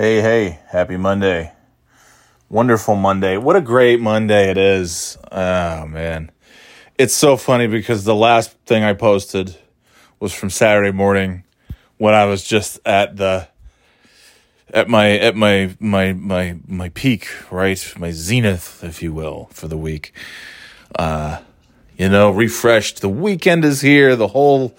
[0.00, 1.50] Hey, hey, happy Monday.
[2.48, 3.36] Wonderful Monday.
[3.36, 5.18] What a great Monday it is.
[5.32, 6.30] Oh, man.
[6.96, 9.56] It's so funny because the last thing I posted
[10.20, 11.42] was from Saturday morning
[11.96, 13.48] when I was just at the
[14.72, 17.92] at my at my my my my peak, right?
[17.98, 20.12] My zenith, if you will, for the week.
[20.96, 21.40] Uh
[21.96, 23.00] you know, refreshed.
[23.00, 24.14] The weekend is here.
[24.14, 24.76] The whole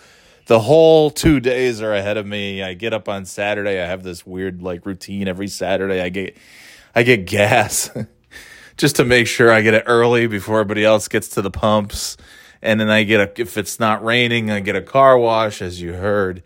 [0.49, 2.63] the whole two days are ahead of me.
[2.63, 3.79] I get up on Saturday.
[3.79, 6.01] I have this weird like routine every Saturday.
[6.01, 6.35] I get
[6.95, 7.91] I get gas
[8.77, 12.17] just to make sure I get it early before everybody else gets to the pumps.
[12.63, 15.79] And then I get a if it's not raining, I get a car wash as
[15.79, 16.41] you heard.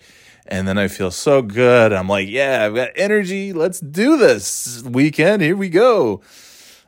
[0.47, 1.93] And then I feel so good.
[1.93, 3.53] I'm like, yeah, I've got energy.
[3.53, 5.41] Let's do this weekend.
[5.41, 6.19] Here we go.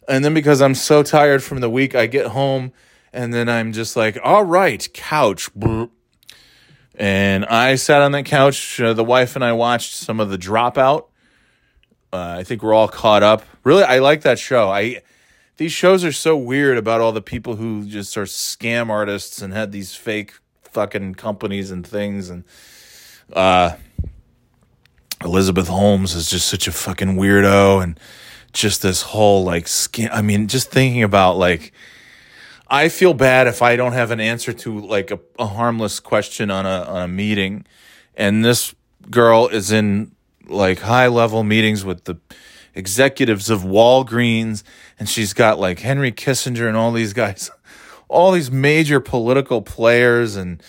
[0.09, 2.73] And then because I'm so tired from the week, I get home
[3.13, 5.49] and then I'm just like, all right, couch.
[6.98, 8.80] And I sat on that couch.
[8.80, 11.08] Uh, the wife and I watched some of the Dropout.
[12.13, 13.44] Uh, I think we're all caught up.
[13.63, 14.70] Really, I like that show.
[14.70, 15.02] I
[15.57, 19.54] these shows are so weird about all the people who just are scam artists and
[19.54, 22.29] had these fake fucking companies and things.
[22.29, 22.43] And
[23.34, 23.76] uh,
[25.23, 27.99] Elizabeth Holmes is just such a fucking weirdo, and
[28.54, 30.10] just this whole like scam.
[30.12, 31.73] I mean, just thinking about like
[32.68, 36.49] I feel bad if I don't have an answer to like a, a harmless question
[36.49, 37.66] on a on a meeting,
[38.16, 38.74] and this
[39.10, 40.16] girl is in
[40.48, 42.16] like high level meetings with the
[42.74, 44.63] executives of Walgreens,
[44.98, 47.52] and she's got like Henry Kissinger and all these guys,
[48.07, 50.62] all these major political players and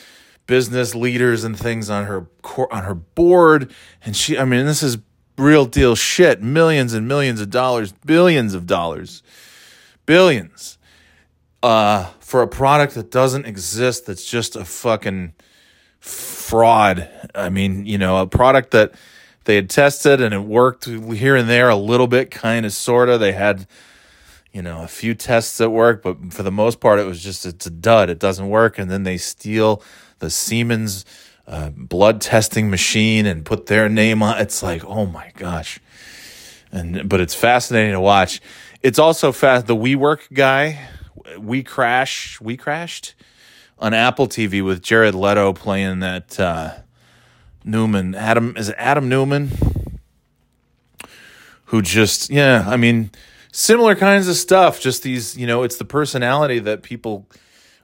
[0.47, 2.28] business leaders and things on her
[2.70, 3.72] on her board,
[4.05, 4.98] and she, I mean, this is
[5.38, 9.22] real deal shit, millions and millions of dollars, billions of dollars,
[10.05, 10.75] billions
[11.62, 15.32] uh, for a product that doesn't exist that's just a fucking
[16.00, 17.08] fraud.
[17.34, 18.94] I mean, you know, a product that
[19.44, 23.08] they had tested and it worked here and there a little bit, kind of, sort
[23.08, 23.20] of.
[23.20, 23.66] They had,
[24.52, 27.46] you know, a few tests that worked, but for the most part, it was just
[27.46, 28.10] it's a dud.
[28.10, 29.82] It doesn't work, and then they steal
[30.19, 31.04] the Siemens
[31.47, 34.41] uh, blood testing machine and put their name on.
[34.41, 35.78] It's like, oh my gosh,
[36.72, 38.41] and but it's fascinating to watch.
[38.82, 39.66] It's also fast.
[39.66, 40.88] The WeWork guy
[41.38, 43.15] we crash we crashed
[43.78, 46.75] on Apple TV with Jared Leto playing that uh,
[47.65, 49.50] Neumann Adam is it Adam Neumann?
[51.66, 53.10] Who just yeah I mean
[53.53, 57.26] similar kinds of stuff just these you know it's the personality that people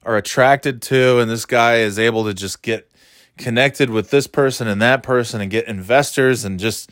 [0.04, 2.90] are attracted to and this guy is able to just get
[3.38, 6.90] connected with this person and that person and get investors and just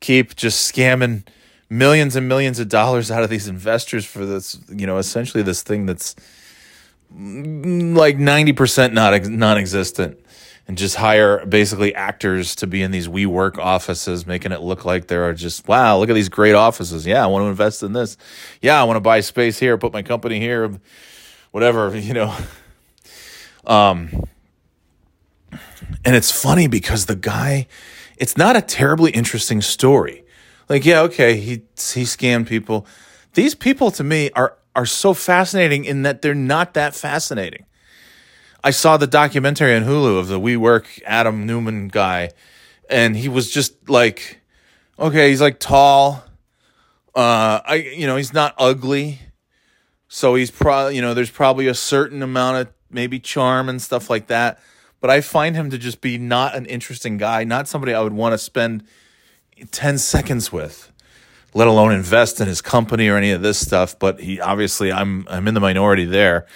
[0.00, 1.24] keep just scamming
[1.68, 5.62] millions and millions of dollars out of these investors for this, you know, essentially this
[5.62, 6.14] thing that's
[7.10, 10.18] like 90% not non-existent
[10.66, 15.08] and just hire basically actors to be in these WeWork offices, making it look like
[15.08, 17.06] there are just wow, look at these great offices.
[17.06, 18.16] Yeah, I want to invest in this.
[18.62, 20.70] Yeah, I want to buy space here, put my company here,
[21.50, 22.34] whatever, you know.
[23.66, 24.24] Um,
[26.04, 27.66] and it's funny because the guy,
[28.16, 30.23] it's not a terribly interesting story.
[30.68, 32.86] Like, yeah, okay, he he scammed people.
[33.34, 37.66] These people to me are are so fascinating in that they're not that fascinating.
[38.62, 42.30] I saw the documentary on Hulu of the WeWork Adam Neumann guy,
[42.88, 44.40] and he was just like,
[44.98, 46.24] okay, he's like tall.
[47.14, 49.20] Uh, I you know he's not ugly,
[50.08, 54.08] so he's probably you know there's probably a certain amount of maybe charm and stuff
[54.08, 54.58] like that.
[55.00, 58.14] But I find him to just be not an interesting guy, not somebody I would
[58.14, 58.84] want to spend
[59.70, 60.90] 10 seconds with
[61.54, 63.98] let alone invest in his company or any of this stuff.
[63.98, 66.46] But he obviously i'm i'm in the minority there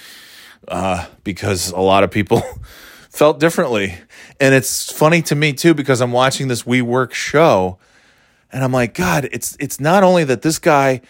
[0.66, 2.42] uh, because a lot of people
[3.10, 3.94] felt differently.
[4.40, 7.78] And it's funny to me too because i'm watching this WeWork show
[8.52, 11.00] and i'm like god it's it's not only that this guy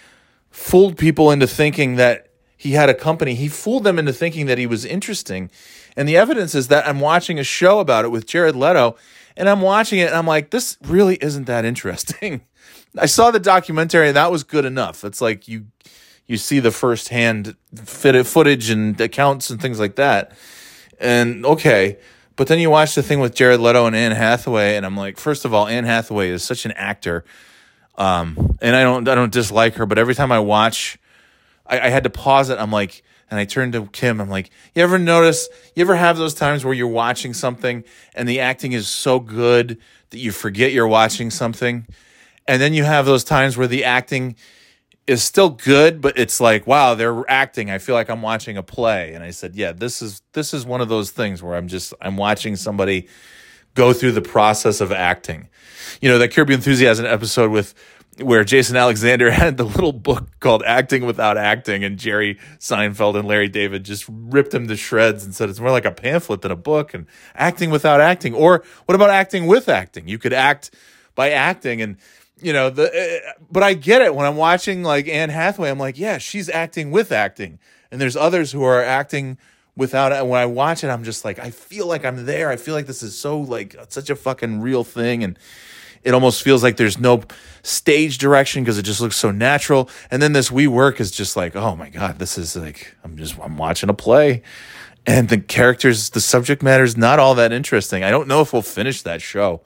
[0.51, 4.59] fooled people into thinking that he had a company he fooled them into thinking that
[4.59, 5.51] he was interesting.
[5.97, 8.97] And the evidence is that i'm watching a show about it with jared leto
[9.39, 12.43] and I'm watching it and I'm like, this really isn't that interesting.
[12.99, 15.05] I saw the documentary and that was good enough.
[15.05, 15.67] It's like you
[16.27, 20.33] you see the firsthand footage and accounts and things like that.
[21.01, 21.99] And okay,
[22.37, 25.17] but then you watch the thing with Jared Leto and Anne Hathaway, and I'm like,
[25.17, 27.25] first of all, Anne Hathaway is such an actor,
[27.97, 30.99] um, and I don't I don't dislike her, but every time I watch,
[31.67, 32.59] I, I had to pause it.
[32.59, 34.21] I'm like, and I turned to Kim.
[34.21, 37.85] I'm like, you ever notice, you ever have those times where you're watching something
[38.15, 39.79] and the acting is so good
[40.11, 41.87] that you forget you're watching something?
[42.47, 44.37] And then you have those times where the acting
[45.07, 47.71] is still good, but it's like, wow, they're acting.
[47.71, 49.15] I feel like I'm watching a play.
[49.15, 51.95] And I said, yeah, this is this is one of those things where I'm just
[52.01, 53.09] I'm watching somebody
[53.75, 55.49] go through the process of acting.
[56.01, 57.75] You know, that Your Enthusiasm episode with
[58.21, 63.27] where Jason Alexander had the little book called Acting Without Acting, and Jerry Seinfeld and
[63.27, 66.51] Larry David just ripped him to shreds and said it's more like a pamphlet than
[66.51, 68.35] a book, and acting without acting.
[68.35, 70.09] Or what about acting with acting?
[70.09, 70.75] You could act
[71.15, 71.97] by acting, and
[72.41, 72.89] you know the.
[72.89, 75.71] Uh, but I get it when I'm watching like Anne Hathaway.
[75.71, 77.59] I'm like, yeah, she's acting with acting,
[77.91, 79.39] and there's others who are acting
[79.77, 80.27] without it.
[80.27, 82.51] When I watch it, I'm just like, I feel like I'm there.
[82.51, 85.39] I feel like this is so like such a fucking real thing, and
[86.03, 87.23] it almost feels like there's no
[87.63, 89.91] stage direction because it just looks so natural.
[90.11, 93.17] And then this we work is just like, oh my god, this is like I'm
[93.17, 94.43] just I'm watching a play,
[95.07, 98.05] and the characters, the subject matter is not all that interesting.
[98.05, 99.63] I don't know if we'll finish that show.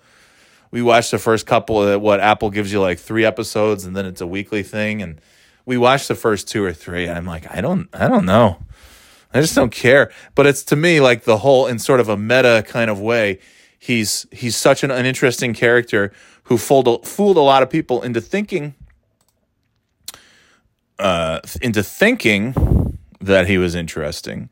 [0.70, 4.06] We watched the first couple of what Apple gives you like three episodes, and then
[4.06, 5.20] it's a weekly thing, and
[5.67, 8.64] we watched the first two or three, and I'm like, I don't, I don't know.
[9.35, 10.11] I just don't care.
[10.35, 13.38] But it's to me like the whole in sort of a meta kind of way
[13.82, 16.12] he's he's such an uninteresting character
[16.44, 18.75] who fooled fooled a lot of people into thinking
[21.00, 24.50] uh, into thinking that he was interesting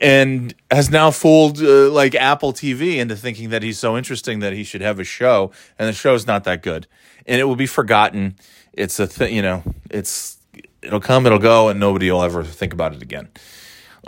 [0.00, 4.52] and has now fooled uh, like Apple TV into thinking that he's so interesting that
[4.52, 5.52] he should have a show.
[5.78, 6.88] And the show's not that good.
[7.26, 8.34] And it will be forgotten.
[8.72, 10.38] It's a thing you know it's
[10.82, 13.28] it'll come it'll go and nobody will ever think about it again.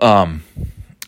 [0.00, 0.42] Um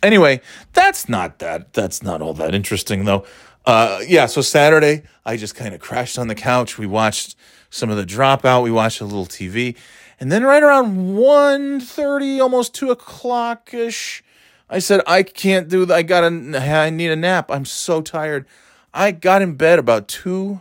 [0.06, 0.40] Anyway,
[0.72, 1.72] that's not that.
[1.72, 3.26] That's not all that interesting though.
[3.64, 4.26] Uh, yeah.
[4.26, 6.78] So Saturday, I just kind of crashed on the couch.
[6.78, 7.34] We watched
[7.70, 8.62] some of the Dropout.
[8.62, 9.76] We watched a little TV,
[10.20, 14.22] and then right around 1.30, almost two o'clock ish,
[14.70, 15.94] I said I can't do that.
[15.94, 17.50] I got to I need a nap.
[17.50, 18.46] I'm so tired.
[18.94, 20.60] I got in bed about two.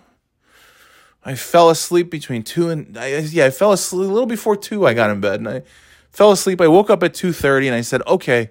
[1.24, 4.88] I fell asleep between two and I, yeah, I fell asleep a little before two.
[4.88, 5.62] I got in bed and I
[6.10, 6.62] fell asleep.
[6.62, 8.50] I woke up at two thirty and I said, okay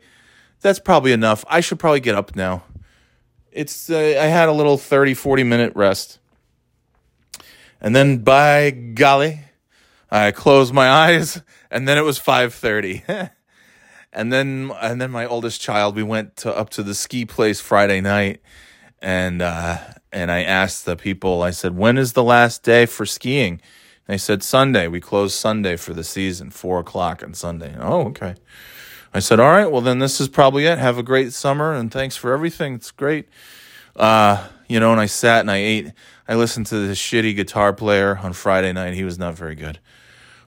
[0.65, 1.45] that's probably enough.
[1.47, 2.63] I should probably get up now.
[3.53, 6.19] It's uh, I had a little 30 40 minute rest.
[7.83, 9.41] And then by golly,
[10.11, 13.31] I closed my eyes and then it was 5:30.
[14.13, 17.61] and then and then my oldest child we went to, up to the ski place
[17.61, 18.41] Friday night
[19.03, 19.77] and uh,
[20.13, 23.61] and I asked the people I said when is the last day for skiing?
[24.09, 24.89] And they said Sunday.
[24.89, 27.77] We close Sunday for the season, four o'clock on Sunday.
[27.79, 28.37] Oh, okay.
[29.15, 30.77] I said, all right, well, then this is probably it.
[30.79, 32.75] Have a great summer and thanks for everything.
[32.75, 33.29] It's great.
[33.95, 35.93] Uh, you know, and I sat and I ate.
[36.27, 38.95] I listened to this shitty guitar player on Friday night.
[38.95, 39.79] He was not very good.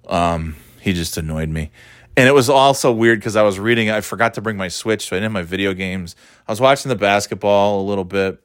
[0.05, 1.71] Um, he just annoyed me.
[2.17, 5.07] And it was also weird because I was reading, I forgot to bring my Switch,
[5.07, 6.15] so I didn't have my video games.
[6.47, 8.43] I was watching the basketball a little bit,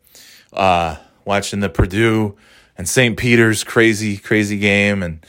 [0.53, 2.37] uh, watching the Purdue
[2.79, 3.17] and St.
[3.17, 5.25] Peter's crazy, crazy game and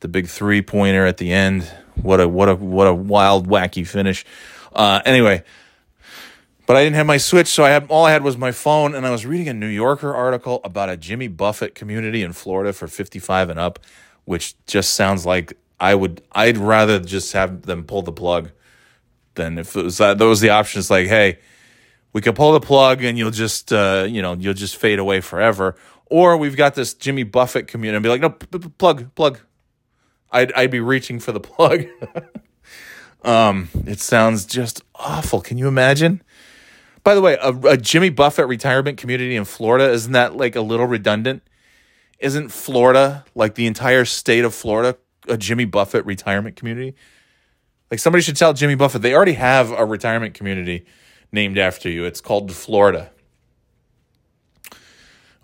[0.00, 1.70] the big three pointer at the end.
[2.00, 4.24] What a what a what a wild wacky finish.
[4.72, 5.44] Uh, anyway,
[6.66, 8.94] but I didn't have my Switch, so I had all I had was my phone,
[8.94, 12.72] and I was reading a New Yorker article about a Jimmy Buffett community in Florida
[12.72, 13.78] for 55 and up,
[14.24, 18.52] which just sounds like I would I'd rather just have them pull the plug
[19.34, 21.40] than if it was that those the options like, hey,
[22.12, 25.20] we can pull the plug and you'll just uh, you know you'll just fade away
[25.20, 28.30] forever, or we've got this Jimmy Buffett community and be like, no,
[28.78, 29.40] plug, plug,
[30.32, 31.84] I'd I'd be reaching for the plug.
[33.24, 35.40] um, it sounds just awful.
[35.40, 36.22] Can you imagine?
[37.04, 40.60] By the way, a, a, Jimmy Buffett retirement community in Florida isn't that like a
[40.60, 41.42] little redundant?
[42.20, 44.96] Isn't Florida like the entire state of Florida
[45.28, 46.94] a Jimmy Buffett retirement community?
[47.90, 50.86] Like somebody should tell Jimmy Buffett they already have a retirement community
[51.32, 52.04] named after you.
[52.04, 53.10] It's called Florida.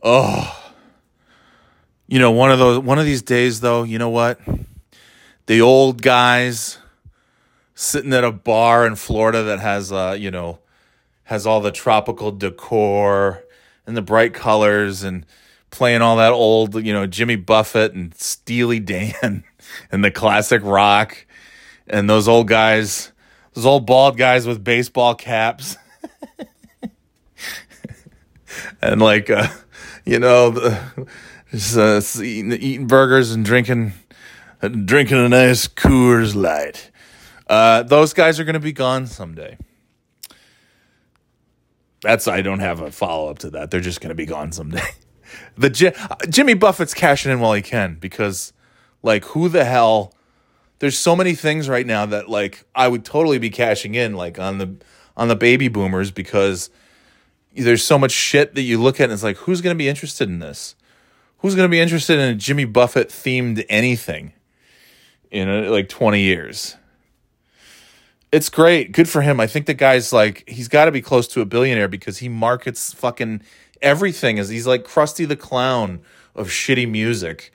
[0.02, 0.72] Oh.
[2.06, 4.40] You know, one of those one of these days though, you know what?
[5.48, 6.76] The old guys
[7.74, 10.58] sitting at a bar in Florida that has uh, you know,
[11.24, 13.42] has all the tropical decor
[13.86, 15.24] and the bright colors and
[15.70, 19.42] playing all that old, you know, Jimmy Buffett and Steely Dan
[19.90, 21.26] and the classic rock
[21.86, 23.12] and those old guys,
[23.54, 25.78] those old bald guys with baseball caps.
[28.82, 29.48] and like uh,
[30.04, 31.08] you know, the,
[31.52, 33.94] just, uh, eating, eating burgers and drinking
[34.60, 36.90] drinking a nice Coors Light.
[37.48, 39.56] Uh, those guys are going to be gone someday.
[42.02, 43.70] That's I don't have a follow up to that.
[43.70, 44.86] They're just going to be gone someday.
[45.56, 48.52] the uh, Jimmy Buffett's cashing in while he can because,
[49.02, 50.14] like, who the hell?
[50.78, 54.38] There's so many things right now that like I would totally be cashing in, like
[54.38, 54.76] on the
[55.16, 56.70] on the baby boomers because
[57.52, 59.88] there's so much shit that you look at and it's like, who's going to be
[59.88, 60.76] interested in this?
[61.38, 64.32] Who's going to be interested in a Jimmy Buffett themed anything?
[65.30, 66.76] In a, like 20 years.
[68.30, 68.92] It's great.
[68.92, 69.40] Good for him.
[69.40, 72.28] I think the guy's like, he's got to be close to a billionaire because he
[72.28, 73.42] markets fucking
[73.82, 76.00] everything is he's like Krusty the Clown
[76.35, 77.52] of shitty music.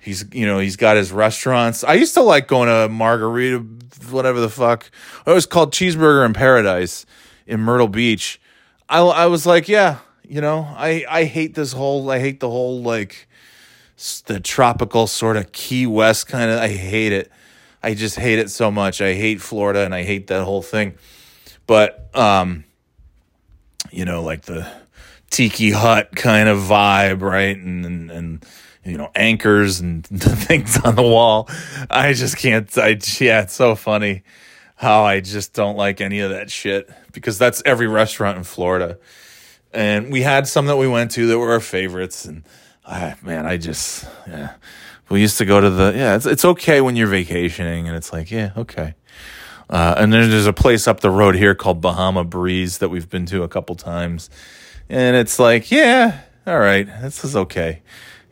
[0.00, 1.82] He's you know he's got his restaurants.
[1.84, 3.58] I used to like going to Margarita,
[4.10, 4.90] whatever the fuck.
[5.26, 7.04] It was called Cheeseburger in Paradise
[7.46, 8.40] in Myrtle Beach.
[8.88, 12.50] I I was like, yeah, you know, I I hate this whole I hate the
[12.50, 13.27] whole like
[14.26, 16.60] the tropical sort of Key West kind of.
[16.60, 17.30] I hate it.
[17.82, 19.00] I just hate it so much.
[19.00, 20.94] I hate Florida and I hate that whole thing.
[21.66, 22.64] But um,
[23.90, 24.70] you know, like the
[25.30, 27.56] tiki hut kind of vibe, right?
[27.56, 28.46] And and, and
[28.84, 31.48] you know, anchors and things on the wall.
[31.90, 32.76] I just can't.
[32.78, 34.22] I yeah, it's so funny
[34.76, 38.98] how I just don't like any of that shit because that's every restaurant in Florida.
[39.72, 42.44] And we had some that we went to that were our favorites, and
[42.88, 44.54] I, man, I just yeah.
[45.10, 46.16] We used to go to the yeah.
[46.16, 48.94] It's it's okay when you're vacationing, and it's like yeah, okay.
[49.70, 53.08] Uh, and then there's a place up the road here called Bahama Breeze that we've
[53.08, 54.30] been to a couple times,
[54.88, 57.82] and it's like yeah, all right, this is okay.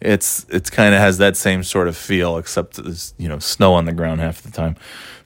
[0.00, 3.74] It's it's kind of has that same sort of feel, except there's you know snow
[3.74, 4.76] on the ground half the time.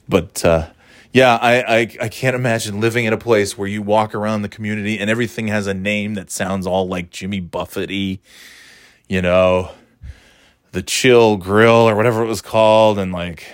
[0.08, 0.68] But uh,
[1.12, 4.48] yeah, I, I I can't imagine living in a place where you walk around the
[4.48, 8.18] community and everything has a name that sounds all like Jimmy Buffett-y,
[9.10, 9.72] you know,
[10.70, 13.44] the Chill Grill or whatever it was called, and like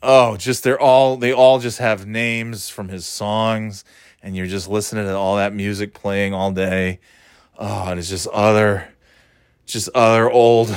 [0.00, 3.84] oh, just they're all they all just have names from his songs,
[4.22, 7.00] and you're just listening to all that music playing all day.
[7.58, 8.88] Oh, and it's just other,
[9.66, 10.70] just other old,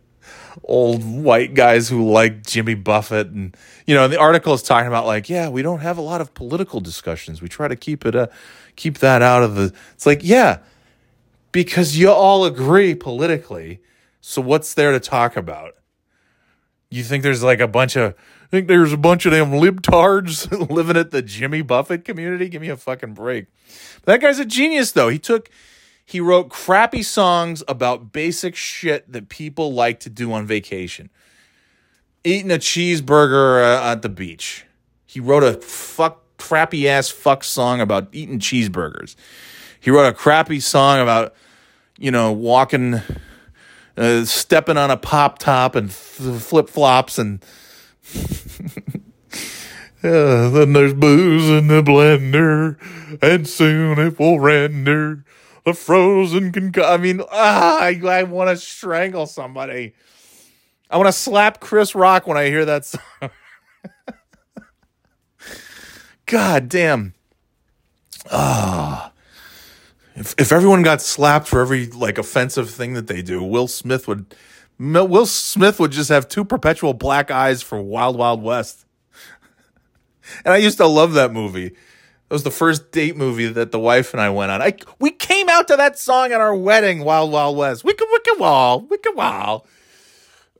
[0.64, 3.56] old white guys who like Jimmy Buffett, and
[3.86, 6.20] you know, and the article is talking about like, yeah, we don't have a lot
[6.20, 7.40] of political discussions.
[7.40, 8.26] We try to keep it, uh,
[8.74, 9.72] keep that out of the.
[9.94, 10.58] It's like, yeah,
[11.52, 13.80] because you all agree politically.
[14.20, 15.74] So what's there to talk about?
[16.90, 18.14] You think there's like a bunch of
[18.50, 22.48] I think there's a bunch of them libtards living at the Jimmy Buffett community.
[22.48, 23.46] Give me a fucking break.
[24.06, 25.08] That guy's a genius, though.
[25.08, 25.48] He took,
[26.04, 31.10] he wrote crappy songs about basic shit that people like to do on vacation.
[32.24, 34.64] Eating a cheeseburger uh, at the beach.
[35.06, 39.14] He wrote a fuck, crappy ass fuck song about eating cheeseburgers.
[39.80, 41.34] He wrote a crappy song about,
[41.98, 43.00] you know, walking,
[43.96, 47.42] uh, stepping on a pop top and f- flip flops and
[50.02, 52.76] then there's booze in the blender,
[53.22, 55.24] and soon it will render
[55.64, 56.84] the frozen con.
[56.84, 59.94] I mean, ah, I, I want to strangle somebody.
[60.90, 63.00] I want to slap Chris Rock when I hear that song.
[66.26, 67.14] God damn.
[68.30, 69.12] Ah.
[70.14, 74.08] If if everyone got slapped for every like offensive thing that they do, Will Smith
[74.08, 74.34] would
[74.78, 78.86] Will Smith would just have two perpetual black eyes for Wild Wild West.
[80.44, 81.66] and I used to love that movie.
[81.66, 84.62] It was the first date movie that the wife and I went on.
[84.62, 87.84] I we came out to that song at our wedding, Wild Wild West.
[87.84, 89.66] Wicked Wicked Wall, Wicked Wall.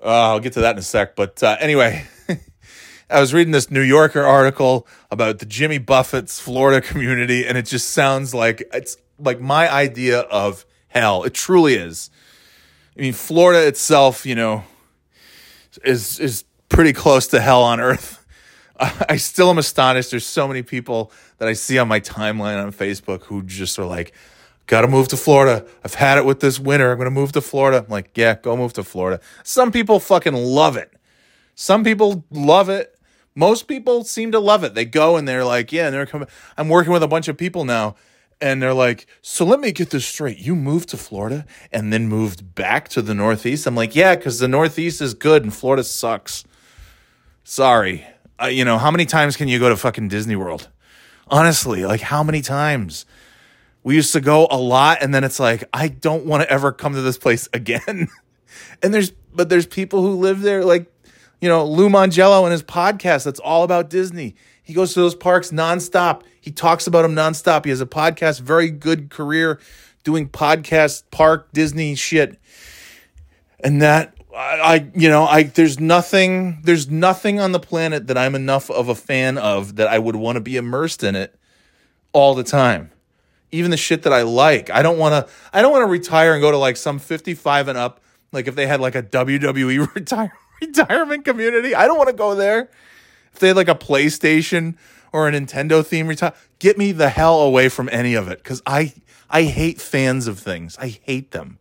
[0.02, 1.14] Uh, I'll get to that in a sec.
[1.14, 2.07] But uh, anyway,
[3.11, 7.66] I was reading this New Yorker article about the Jimmy Buffett's Florida community, and it
[7.66, 11.24] just sounds like it's like my idea of hell.
[11.24, 12.10] It truly is.
[12.96, 14.64] I mean, Florida itself, you know,
[15.84, 18.24] is is pretty close to hell on earth.
[19.08, 20.10] I still am astonished.
[20.10, 23.86] There's so many people that I see on my timeline on Facebook who just are
[23.86, 24.12] like,
[24.66, 25.66] "Got to move to Florida.
[25.84, 26.90] I've had it with this winter.
[26.90, 30.00] I'm going to move to Florida." I'm like, "Yeah, go move to Florida." Some people
[30.00, 30.92] fucking love it.
[31.54, 32.96] Some people love it.
[33.34, 34.74] Most people seem to love it.
[34.74, 36.28] They go and they're like, "Yeah," and they're coming.
[36.56, 37.96] I'm working with a bunch of people now
[38.40, 40.38] and they're like, "So let me get this straight.
[40.38, 44.38] You moved to Florida and then moved back to the Northeast?" I'm like, "Yeah, because
[44.38, 46.44] the Northeast is good and Florida sucks."
[47.44, 48.06] Sorry,
[48.42, 50.68] uh, you know how many times can you go to fucking Disney World?
[51.28, 53.06] Honestly, like how many times?
[53.82, 56.73] We used to go a lot, and then it's like I don't want to ever
[56.73, 58.09] come to this place again.
[58.82, 60.90] and there's but there's people who live there, like
[61.40, 63.25] you know Lou Mongello and his podcast.
[63.25, 64.35] That's all about Disney.
[64.62, 66.23] He goes to those parks nonstop.
[66.40, 67.64] He talks about him nonstop.
[67.64, 69.61] He has a podcast, very good career
[70.04, 72.38] doing podcast park Disney shit.
[73.62, 78.35] And that I, you know, I there's nothing there's nothing on the planet that I'm
[78.35, 81.35] enough of a fan of that I would want to be immersed in it
[82.12, 82.90] all the time.
[83.52, 84.70] Even the shit that I like.
[84.70, 87.68] I don't want to I don't want to retire and go to like some 55
[87.68, 88.00] and up
[88.32, 91.75] like if they had like a WWE retire, retirement community.
[91.75, 92.70] I don't want to go there
[93.32, 94.76] if they had like a PlayStation
[95.12, 98.62] or a Nintendo theme retire, get me the hell away from any of it because
[98.67, 98.95] I
[99.31, 100.76] I hate fans of things.
[100.79, 101.59] I hate them.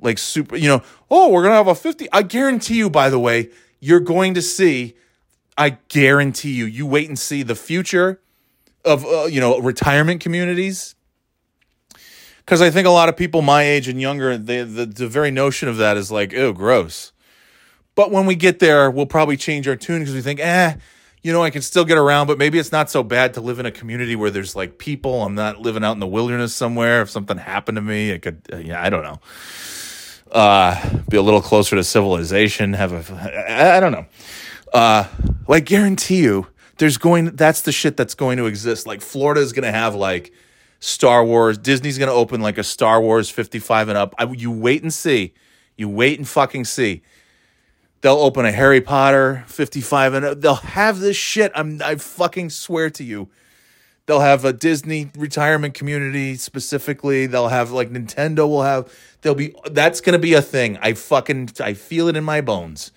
[0.00, 0.82] Like super, you know.
[1.10, 2.08] Oh, we're gonna have a fifty.
[2.12, 2.90] I guarantee you.
[2.90, 4.96] By the way, you're going to see.
[5.58, 6.64] I guarantee you.
[6.66, 8.20] You wait and see the future
[8.84, 10.94] of uh, you know retirement communities.
[12.38, 15.30] because I think a lot of people my age and younger, they, the the very
[15.30, 17.12] notion of that is like, oh, gross.
[17.94, 20.76] But when we get there, we'll probably change our tune because we think, eh,
[21.22, 23.60] you know, I can still get around, but maybe it's not so bad to live
[23.60, 25.22] in a community where there's like people.
[25.22, 27.02] I'm not living out in the wilderness somewhere.
[27.02, 29.20] If something happened to me, I could, uh, yeah, I don't know.
[30.32, 32.72] Uh, be a little closer to civilization.
[32.72, 34.06] Have a, I, I don't know.
[34.72, 35.06] Uh,
[35.46, 36.48] like guarantee you,
[36.78, 37.26] there's going.
[37.36, 38.86] That's the shit that's going to exist.
[38.86, 40.32] Like Florida is going to have like
[40.80, 41.58] Star Wars.
[41.58, 44.14] Disney's going to open like a Star Wars 55 and up.
[44.18, 45.34] I, you wait and see.
[45.76, 47.02] You wait and fucking see.
[48.02, 50.24] They'll open a Harry Potter 55 and.
[50.24, 51.52] Uh, they'll have this shit.
[51.54, 53.30] I'm I fucking swear to you.
[54.06, 57.26] They'll have a Disney retirement community specifically.
[57.26, 58.92] They'll have like Nintendo will have
[59.22, 60.78] they'll be that's going to be a thing.
[60.82, 62.90] I fucking I feel it in my bones.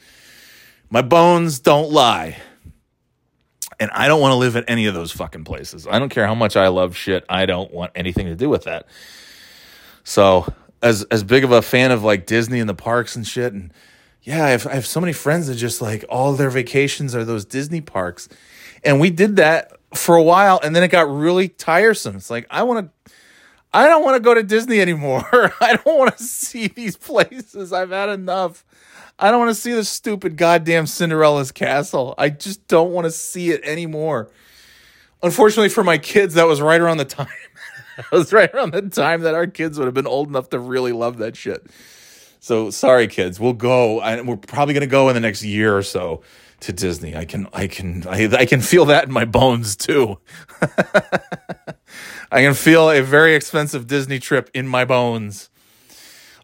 [0.90, 2.38] My bones don't lie.
[3.80, 5.86] And I don't want to live at any of those fucking places.
[5.86, 7.26] I don't care how much I love shit.
[7.28, 8.88] I don't want anything to do with that.
[10.04, 13.54] So, as as big of a fan of like Disney and the parks and shit,
[13.54, 13.74] and
[14.26, 17.24] yeah, I have, I have so many friends that just like all their vacations are
[17.24, 18.28] those Disney parks,
[18.84, 22.16] and we did that for a while, and then it got really tiresome.
[22.16, 23.12] It's like I want to.
[23.72, 25.54] I don't want to go to Disney anymore.
[25.62, 27.72] I don't want to see these places.
[27.72, 28.66] I've had enough.
[29.20, 32.16] I don't want to see the stupid goddamn Cinderella's castle.
[32.18, 34.32] I just don't want to see it anymore.
[35.22, 37.28] Unfortunately for my kids, that was right around the time.
[37.98, 40.60] that was right around the time that our kids would have been old enough to
[40.60, 41.68] really love that shit.
[42.46, 43.40] So sorry, kids.
[43.40, 44.02] We'll go.
[44.02, 46.22] I, we're probably gonna go in the next year or so
[46.60, 47.16] to Disney.
[47.16, 50.20] I can, I can, I, I can feel that in my bones too.
[50.62, 55.50] I can feel a very expensive Disney trip in my bones.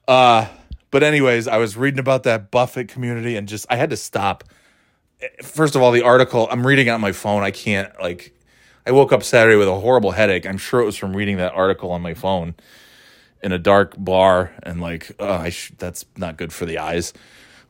[0.08, 0.48] Uh,
[0.90, 4.44] but anyways, I was reading about that Buffett community and just I had to stop.
[5.44, 7.44] First of all, the article I'm reading on my phone.
[7.44, 8.36] I can't like.
[8.88, 10.48] I woke up Saturday with a horrible headache.
[10.48, 12.56] I'm sure it was from reading that article on my phone
[13.44, 17.14] in a dark bar and like I sh- that's not good for the eyes.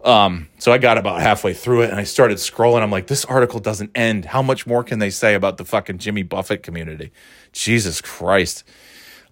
[0.04, 2.82] Um, so I got about halfway through it and I started scrolling.
[2.82, 4.26] I'm like, this article doesn't end.
[4.26, 7.12] How much more can they say about the fucking Jimmy Buffett community?
[7.52, 8.64] Jesus Christ.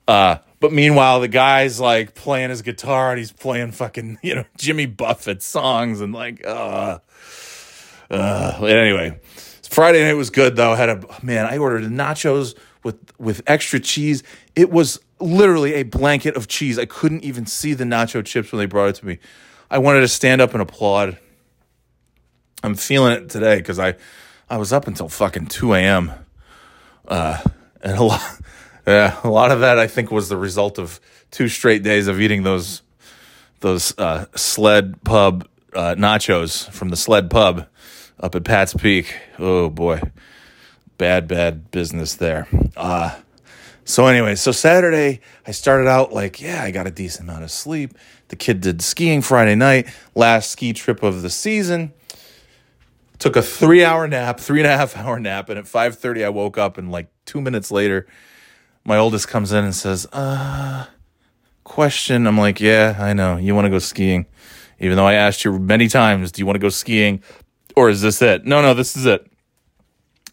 [0.08, 4.46] Uh, but meanwhile, the guy's like playing his guitar and he's playing fucking, you know,
[4.58, 7.00] Jimmy Buffett songs and like, uh,
[8.12, 9.20] uh, anyway,
[9.70, 10.74] Friday night was good though.
[10.74, 14.24] I had a, man, I ordered nachos with, with extra cheese.
[14.56, 16.80] It was literally a blanket of cheese.
[16.80, 19.20] I couldn't even see the nacho chips when they brought it to me.
[19.70, 21.18] I wanted to stand up and applaud.
[22.64, 23.96] I'm feeling it today because I,
[24.50, 26.12] I was up until fucking 2 a.m.
[27.08, 27.40] Uh,
[27.82, 28.22] and a lot,
[28.88, 31.00] yeah, a lot of that I think was the result of
[31.32, 32.82] two straight days of eating those
[33.62, 37.68] those uh, sled pub uh, nachos from the sled pub
[38.20, 39.14] up at Pat's Peak.
[39.38, 40.02] Oh boy,
[40.98, 42.48] bad bad business there.
[42.76, 43.16] Uh,
[43.90, 47.52] so anyway, so Saturday I started out like, yeah, I got a decent amount of
[47.52, 47.94] sleep.
[48.30, 51.94] The kid did skiing Friday night, last ski trip of the season.
[53.18, 56.24] Took a three hour nap, three and a half hour nap, and at five thirty
[56.24, 58.08] I woke up and like two minutes later
[58.86, 60.86] my oldest comes in and says, uh,
[61.64, 62.26] question.
[62.26, 63.38] I'm like, yeah, I know.
[63.38, 64.26] You want to go skiing.
[64.80, 67.22] Even though I asked you many times, do you want to go skiing?
[67.76, 68.46] Or is this it?
[68.46, 69.30] No, no, this is it.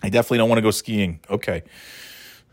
[0.03, 1.21] I definitely don't want to go skiing.
[1.29, 1.65] Okay.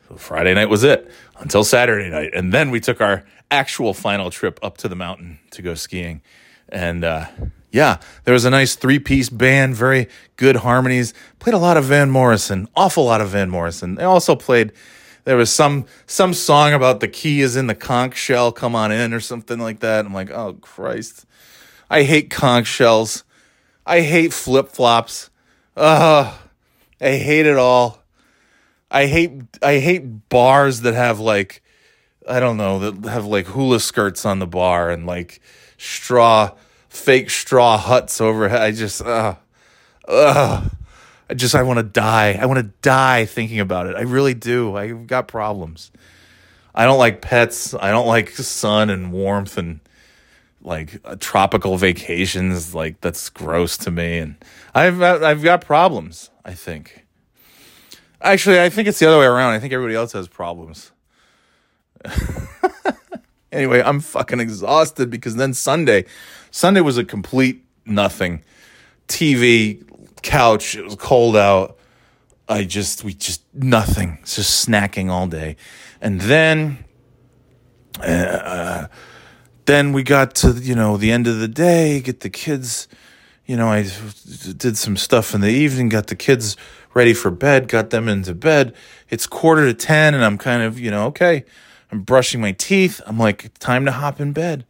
[0.07, 2.31] So Friday night was it until Saturday night.
[2.33, 6.21] And then we took our actual final trip up to the mountain to go skiing.
[6.69, 7.27] And uh,
[7.71, 11.13] yeah, there was a nice three piece band, very good harmonies.
[11.39, 13.95] Played a lot of Van Morrison, awful lot of Van Morrison.
[13.95, 14.73] They also played
[15.25, 18.91] there was some some song about the key is in the conch shell, come on
[18.91, 20.05] in or something like that.
[20.05, 21.25] I'm like, oh Christ.
[21.89, 23.23] I hate conch shells.
[23.85, 25.29] I hate flip flops.
[25.77, 26.33] Ugh.
[27.01, 28.02] I hate it all.
[28.93, 31.63] I hate I hate bars that have like
[32.29, 35.41] I don't know, that have like hula skirts on the bar and like
[35.77, 36.51] straw
[36.89, 38.61] fake straw huts overhead.
[38.61, 39.35] I just uh
[40.07, 40.71] ugh.
[41.29, 42.37] I just I want to die.
[42.39, 43.95] I want to die thinking about it.
[43.95, 44.75] I really do.
[44.75, 45.91] I've got problems.
[46.75, 47.73] I don't like pets.
[47.73, 49.79] I don't like sun and warmth and
[50.61, 52.75] like uh, tropical vacations.
[52.75, 54.19] Like that's gross to me.
[54.19, 54.35] And
[54.75, 56.29] I've I've got problems.
[56.45, 57.02] I think.
[58.23, 59.53] Actually, I think it's the other way around.
[59.53, 60.91] I think everybody else has problems.
[63.51, 66.05] anyway, I'm fucking exhausted because then Sunday,
[66.49, 68.41] Sunday was a complete nothing.
[69.09, 69.83] TV,
[70.21, 70.75] couch.
[70.75, 71.77] It was cold out.
[72.47, 74.19] I just, we just, nothing.
[74.21, 75.57] It's Just snacking all day.
[75.99, 76.85] And then,
[77.99, 78.87] uh,
[79.65, 82.87] then we got to, you know, the end of the day, get the kids,
[83.45, 83.83] you know, I
[84.57, 86.55] did some stuff in the evening, got the kids
[86.93, 88.75] ready for bed, got them into bed.
[89.09, 91.45] It's quarter to 10 and I'm kind of, you know, okay,
[91.91, 93.01] I'm brushing my teeth.
[93.05, 94.65] I'm like, time to hop in bed.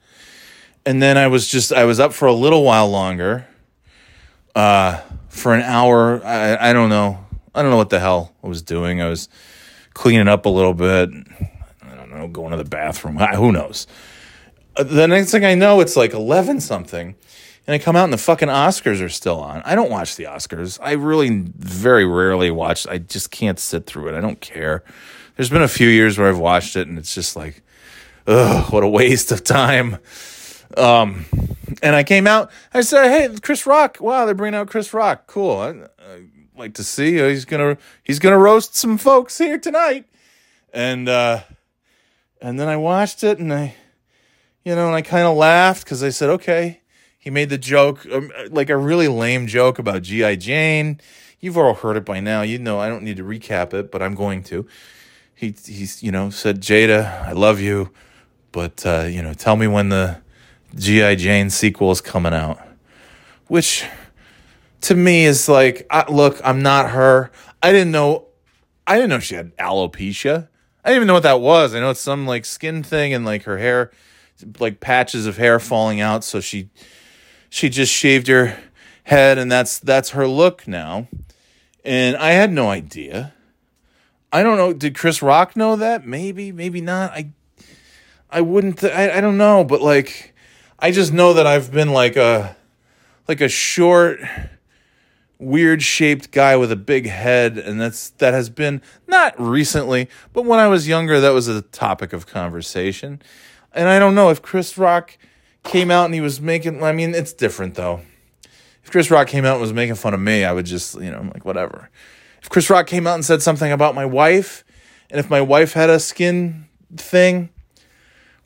[0.86, 3.48] And then I was just, I was up for a little while longer,
[4.56, 6.24] uh, for an hour.
[6.26, 7.26] I, I don't know.
[7.56, 9.02] I don't know what the hell I was doing.
[9.02, 9.30] I was
[9.94, 11.10] cleaning up a little bit.
[11.82, 13.18] I don't know, going to the bathroom.
[13.18, 13.88] Who knows?
[14.76, 17.16] Uh, the next thing I know, it's like 11 something.
[17.66, 19.62] And I come out and the fucking Oscars are still on.
[19.64, 20.80] I don't watch the Oscars.
[20.82, 22.86] I really very rarely watch.
[22.88, 24.18] I just can't sit through it.
[24.18, 24.84] I don't care.
[25.38, 27.64] There's been a few years where I've watched it and it's just like,
[28.28, 29.98] ugh, what a waste of time.
[30.78, 31.26] Um,
[31.82, 32.52] and I came out.
[32.74, 33.98] I said, "Hey, Chris Rock!
[34.00, 35.28] Wow, they're bringing out Chris Rock.
[35.28, 35.58] Cool.
[35.58, 36.26] I, I
[36.58, 37.22] like to see.
[37.22, 40.06] Uh, he's gonna he's gonna roast some folks here tonight."
[40.74, 41.42] And uh,
[42.42, 43.76] and then I watched it, and I,
[44.64, 46.82] you know, and I kind of laughed because I said, "Okay."
[47.24, 50.36] He made the joke, um, like a really lame joke about G.I.
[50.36, 51.00] Jane.
[51.40, 52.42] You've all heard it by now.
[52.42, 54.68] You know, I don't need to recap it, but I'm going to.
[55.34, 57.92] He, he's, you know, said, Jada, I love you,
[58.52, 60.18] but, uh, you know, tell me when the
[60.76, 61.16] G.I.
[61.16, 62.60] Jane sequel is coming out.
[63.48, 63.86] Which,
[64.82, 67.32] to me, is like, I, look, I'm not her.
[67.62, 68.26] I didn't know,
[68.86, 70.50] I didn't know she had alopecia.
[70.84, 71.74] I didn't even know what that was.
[71.74, 73.92] I know it's some like skin thing and like her hair,
[74.60, 76.26] like patches of hair falling out.
[76.26, 76.70] So she
[77.54, 78.58] she just shaved her
[79.04, 81.08] head and that's that's her look now.
[81.86, 83.36] And I had no idea.
[84.32, 84.74] I don't know.
[84.74, 86.04] Did Chris Rock know that?
[86.04, 87.12] Maybe, maybe not.
[87.12, 87.30] I
[88.28, 90.34] I wouldn't I, I don't know, but like
[90.80, 92.56] I just know that I've been like a
[93.28, 94.20] like a short
[95.38, 100.46] weird shaped guy with a big head and that's that has been not recently, but
[100.46, 103.22] when I was younger that was a topic of conversation.
[103.74, 105.20] And I don't know if Chris Rock
[105.64, 108.02] came out and he was making, I mean, it's different though.
[108.84, 111.10] If Chris Rock came out and was making fun of me, I would just, you
[111.10, 111.90] know, I'm like, whatever.
[112.42, 114.66] If Chris Rock came out and said something about my wife,
[115.10, 117.50] and if my wife had a skin thing,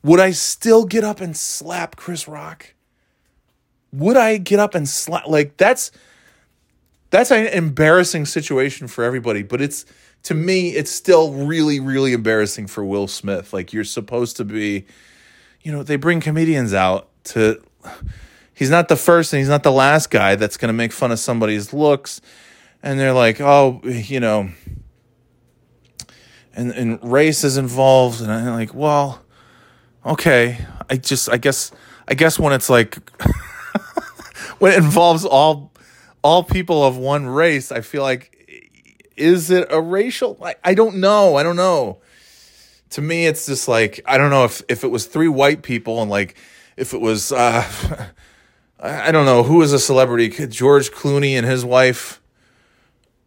[0.03, 2.75] would I still get up and slap Chris Rock?
[3.91, 5.27] Would I get up and slap?
[5.27, 5.91] Like, that's.
[7.09, 9.85] That's an embarrassing situation for everybody, but it's
[10.23, 13.53] to me, it's still really, really embarrassing for Will Smith.
[13.53, 14.85] Like you're supposed to be
[15.67, 17.61] you know, they bring comedians out to
[18.53, 21.11] he's not the first and he's not the last guy that's going to make fun
[21.11, 22.21] of somebody's looks
[22.83, 24.49] and they're like, "Oh, you know,
[26.55, 29.21] and and race is involved." And I'm like, "Well,
[30.05, 30.65] okay.
[30.89, 31.71] I just I guess
[32.07, 32.97] I guess when it's like
[34.59, 35.71] when it involves all
[36.23, 38.33] all people of one race, I feel like
[39.15, 40.37] is it a racial?
[40.41, 41.35] I, I don't know.
[41.35, 41.99] I don't know
[42.89, 46.01] to me it's just like i don't know if if it was three white people
[46.01, 46.37] and like
[46.77, 47.63] if it was uh
[48.79, 50.29] i don't know who was a celebrity?
[50.29, 52.21] George clooney and his wife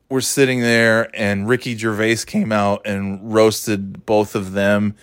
[0.09, 4.95] were sitting there and ricky gervais came out and roasted both of them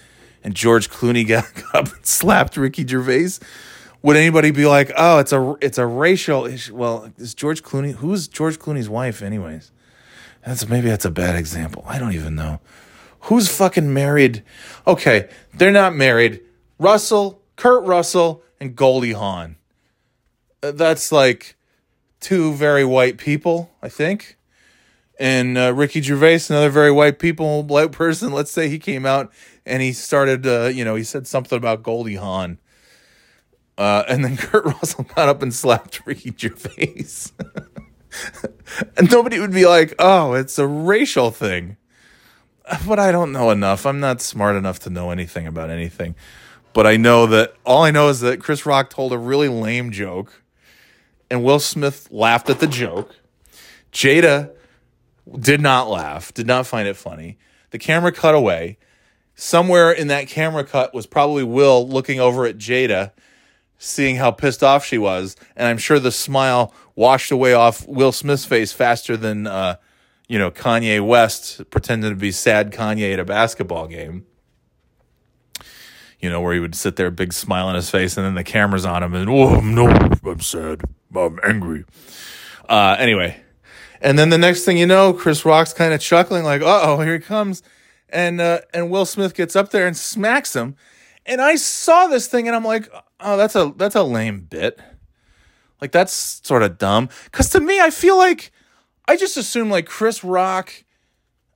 [0.44, 3.40] and george clooney got up and slapped ricky gervais?
[4.02, 6.76] Would anybody be like oh it's a it's a racial issue?
[6.76, 9.72] Well is george clooney who's george clooney's wife anyways?
[10.46, 11.84] That's maybe that's a bad example.
[11.86, 12.62] I don't even know.
[13.22, 14.44] Who's fucking married?
[14.86, 16.40] Okay, they're not married.
[16.80, 19.58] Russell, Kurt Russell, and Goldie Hawn.
[20.64, 21.56] Uh, that's like
[22.20, 24.38] two very white people, I think.
[25.20, 28.32] And uh, Ricky Gervais, another very white people, white person.
[28.32, 29.32] Let's say he came out
[29.66, 32.60] and he started, uh, you know, he said something about Goldie Hawn.
[33.78, 37.32] Uh, and then Kurt Russell got up and slapped Ricky Gervais.
[38.98, 41.78] and nobody would be like, oh, it's a racial thing
[42.86, 43.86] but I don't know enough.
[43.86, 46.16] I'm not smart enough to know anything about anything.
[46.78, 49.90] But I know that all I know is that Chris Rock told a really lame
[49.90, 50.44] joke,
[51.28, 53.16] and Will Smith laughed at the joke.
[53.92, 54.52] Jada
[55.40, 57.40] did not laugh, did not find it funny.
[57.72, 58.78] The camera cut away.
[59.34, 63.10] Somewhere in that camera cut was probably Will looking over at Jada,
[63.80, 65.36] seeing how pissed off she was.
[65.56, 69.78] And I'm sure the smile washed away off Will Smith's face faster than uh,
[70.28, 74.28] you know, Kanye West pretending to be sad Kanye at a basketball game.
[76.20, 78.44] You know, where he would sit there, big smile on his face, and then the
[78.44, 80.82] camera's on him, and oh no, I'm sad,
[81.16, 81.86] I'm angry.
[82.68, 83.40] Uh, anyway,
[84.02, 87.14] and then the next thing you know, Chris Rock's kind of chuckling, like, oh, here
[87.14, 87.62] he comes,
[88.10, 90.76] and uh, and Will Smith gets up there and smacks him,
[91.24, 94.80] and I saw this thing, and I'm like, oh, that's a that's a lame bit,
[95.80, 98.52] like that's sort of dumb, because to me, I feel like
[99.08, 100.84] I just assume like Chris Rock.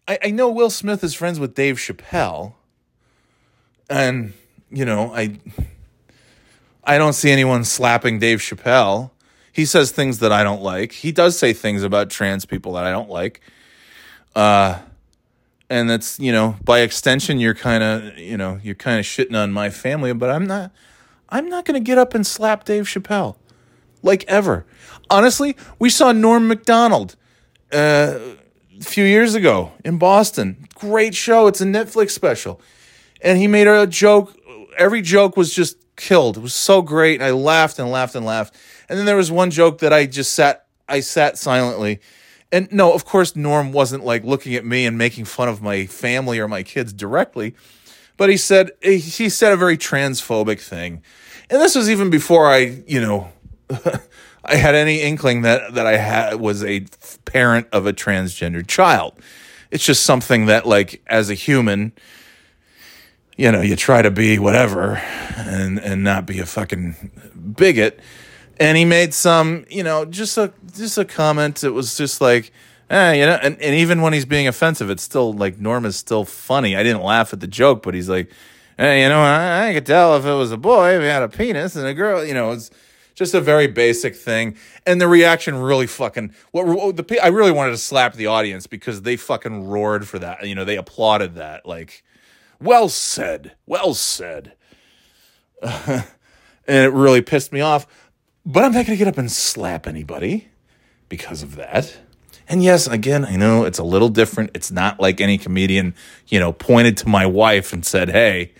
[0.08, 2.54] I, I know Will Smith is friends with Dave Chappelle,
[3.90, 4.34] and
[4.72, 5.40] you know I.
[6.84, 9.12] I don't see anyone slapping Dave Chappelle.
[9.54, 10.94] He says things that I don't like.
[10.94, 13.40] He does say things about trans people that I don't like.
[14.36, 14.80] Uh,
[15.72, 19.36] and that's you know by extension you're kind of you know you're kind of shitting
[19.36, 20.72] on my family but i'm not
[21.30, 23.38] i'm not going to get up and slap dave chappelle
[24.04, 24.66] like ever
[25.10, 27.16] honestly we saw norm macdonald
[27.72, 28.20] uh,
[28.80, 32.60] a few years ago in boston great show it's a netflix special
[33.22, 34.36] and he made a joke
[34.78, 36.38] every joke was just killed.
[36.38, 38.56] It was so great and i laughed and laughed and laughed.
[38.90, 42.00] And then there was one joke that i just sat i sat silently.
[42.52, 45.86] And no, of course, Norm wasn't like looking at me and making fun of my
[45.86, 47.56] family or my kids directly,
[48.18, 51.02] but he said he said a very transphobic thing,
[51.50, 53.32] and this was even before I, you know,
[54.44, 56.86] I had any inkling that that I had was a
[57.24, 59.14] parent of a transgender child.
[59.70, 61.94] It's just something that, like, as a human,
[63.42, 64.98] you know, you try to be whatever
[65.36, 67.12] and and not be a fucking
[67.56, 68.00] bigot
[68.62, 71.64] and he made some, you know, just a just a comment.
[71.64, 72.52] It was just like,
[72.92, 75.96] eh, you know, and, and even when he's being offensive, it's still like Norm is
[75.96, 76.76] still funny.
[76.76, 78.32] I didn't laugh at the joke, but he's like,
[78.78, 81.24] hey, you know, I, I could tell if it was a boy, if he had
[81.24, 82.70] a penis, and a girl, you know, it's
[83.16, 84.56] just a very basic thing.
[84.86, 89.02] And the reaction really fucking what the I really wanted to slap the audience because
[89.02, 90.48] they fucking roared for that.
[90.48, 91.66] You know, they applauded that.
[91.66, 92.04] Like,
[92.62, 94.54] well said, well said.
[95.62, 96.06] and
[96.68, 97.88] it really pissed me off.
[98.46, 100.48] But I'm not going to get up and slap anybody
[101.10, 101.98] because of that.
[102.48, 104.52] And yes, again, I know it's a little different.
[104.54, 105.96] It's not like any comedian,
[106.28, 108.54] you know, pointed to my wife and said, Hey,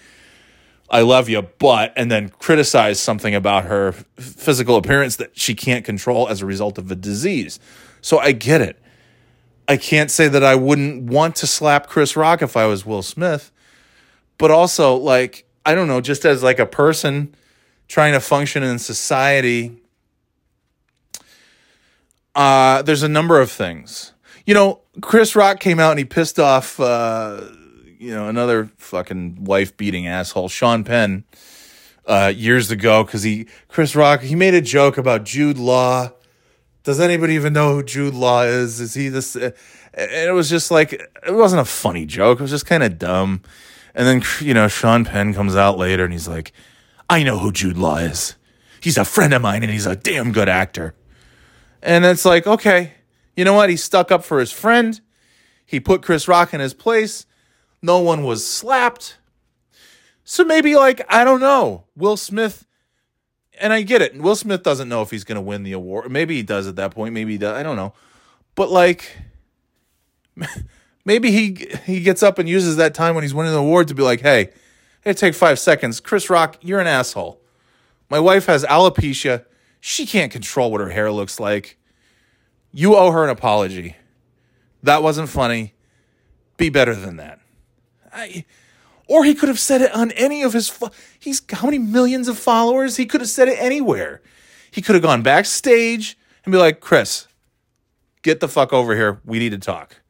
[0.90, 5.86] I love you, but, and then criticized something about her physical appearance that she can't
[5.86, 7.60] control as a result of a disease.
[8.02, 8.78] So I get it.
[9.68, 13.02] I can't say that I wouldn't want to slap Chris Rock if I was Will
[13.02, 13.51] Smith,
[14.38, 17.36] but also, like, I don't know, just as like a person
[17.88, 19.82] trying to function in society,
[22.36, 24.14] uh, there's a number of things.
[24.46, 27.42] You know, Chris Rock came out and he pissed off, uh,
[28.00, 31.24] you know, another fucking wife beating asshole, Sean Penn,
[32.06, 36.12] uh, years ago because he, Chris Rock, he made a joke about Jude Law.
[36.84, 38.80] Does anybody even know who Jude Law is?
[38.80, 39.36] Is he this?
[39.36, 39.52] Uh,
[39.94, 42.40] and it was just like, it wasn't a funny joke.
[42.40, 43.42] It was just kind of dumb.
[43.94, 46.54] And then, you know, Sean Penn comes out later and he's like,
[47.10, 48.36] I know who Jude Law is.
[48.80, 50.96] He's a friend of mine and he's a damn good actor.
[51.82, 52.94] And it's like, okay,
[53.36, 53.70] you know what?
[53.70, 55.00] He stuck up for his friend.
[55.66, 57.26] He put Chris Rock in his place.
[57.82, 59.18] No one was slapped.
[60.24, 62.68] So maybe, like, I don't know, Will Smith,
[63.60, 64.16] and I get it.
[64.18, 66.12] Will Smith doesn't know if he's going to win the award.
[66.12, 67.14] Maybe he does at that point.
[67.14, 67.58] Maybe he does.
[67.58, 67.94] I don't know.
[68.56, 69.18] But, like,
[71.06, 73.96] maybe he he gets up and uses that time when he's winning the award to
[73.96, 74.52] be like, hey,
[75.04, 76.00] Hey, take five seconds.
[76.00, 77.42] Chris Rock, you're an asshole.
[78.10, 79.46] My wife has alopecia.
[79.80, 81.80] She can't control what her hair looks like.
[82.72, 83.96] You owe her an apology.
[84.84, 85.74] That wasn't funny.
[86.58, 87.40] Be better than that.
[88.14, 88.46] I,
[89.08, 90.70] or he could have said it on any of his.
[90.70, 92.98] Fo- he's how many millions of followers?
[92.98, 94.22] He could have said it anywhere.
[94.70, 97.28] He could have gone backstage and be like, Chris,
[98.22, 99.20] get the fuck over here.
[99.26, 100.01] We need to talk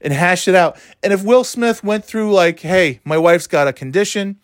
[0.00, 0.78] and hash it out.
[1.02, 4.38] And if Will Smith went through like, hey, my wife's got a condition,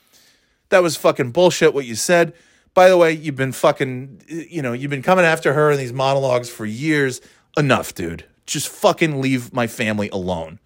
[0.71, 2.33] that was fucking bullshit what you said.
[2.73, 5.93] By the way, you've been fucking, you know, you've been coming after her in these
[5.93, 7.21] monologues for years.
[7.57, 8.25] Enough, dude.
[8.47, 10.59] Just fucking leave my family alone.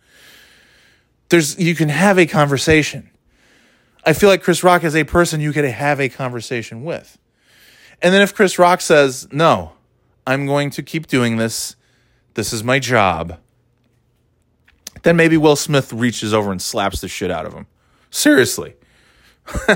[1.29, 3.11] There's, you can have a conversation.
[4.05, 7.19] I feel like Chris Rock is a person you could have a conversation with.
[8.01, 9.73] And then if Chris Rock says, no,
[10.27, 11.77] I'm going to keep doing this,
[12.33, 13.39] this is my job
[15.03, 17.67] then maybe Will Smith reaches over and slaps the shit out of him.
[18.11, 18.75] Seriously.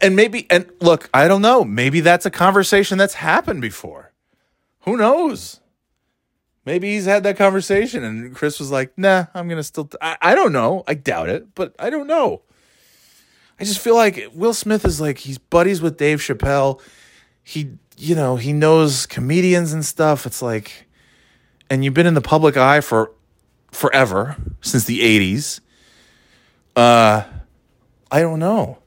[0.00, 1.64] and maybe, and look, I don't know.
[1.64, 4.12] Maybe that's a conversation that's happened before.
[4.80, 5.60] Who knows?
[6.64, 9.96] Maybe he's had that conversation and Chris was like, nah, I'm going to still, t-
[10.00, 10.84] I, I don't know.
[10.86, 12.42] I doubt it, but I don't know.
[13.60, 16.80] I just feel like Will Smith is like, he's buddies with Dave Chappelle.
[17.42, 20.26] He, you know, he knows comedians and stuff.
[20.26, 20.86] It's like,
[21.68, 23.12] and you've been in the public eye for
[23.70, 25.60] forever since the 80s.
[26.74, 27.24] Uh,
[28.10, 28.78] I don't know.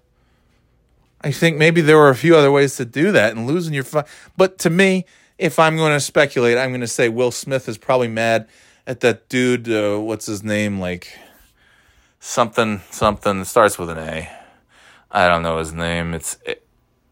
[1.21, 3.83] I think maybe there were a few other ways to do that and losing your
[3.83, 4.05] fun.
[4.37, 5.05] But to me,
[5.37, 8.47] if I'm going to speculate, I'm going to say Will Smith is probably mad
[8.87, 9.69] at that dude.
[9.69, 10.79] Uh, what's his name?
[10.79, 11.17] Like
[12.19, 14.29] something, something starts with an A.
[15.11, 16.13] I don't know his name.
[16.13, 16.55] It's a,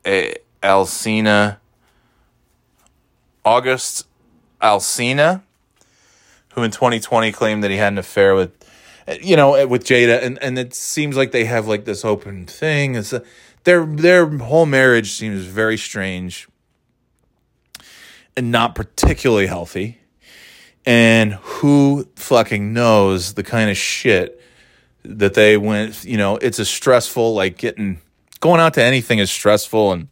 [0.05, 1.57] a, Alsina.
[3.45, 4.05] August
[4.61, 5.41] Alsina
[6.53, 8.51] who in 2020 claimed that he had an affair with,
[9.21, 12.95] you know, with Jada, and and it seems like they have like this open thing.
[12.95, 13.23] It's a,
[13.63, 16.47] their their whole marriage seems very strange
[18.39, 19.99] and not particularly healthy.
[20.85, 24.41] And who fucking knows the kind of shit
[25.03, 27.99] that they went, you know, it's a stressful, like getting,
[28.39, 30.07] going out to anything is stressful and,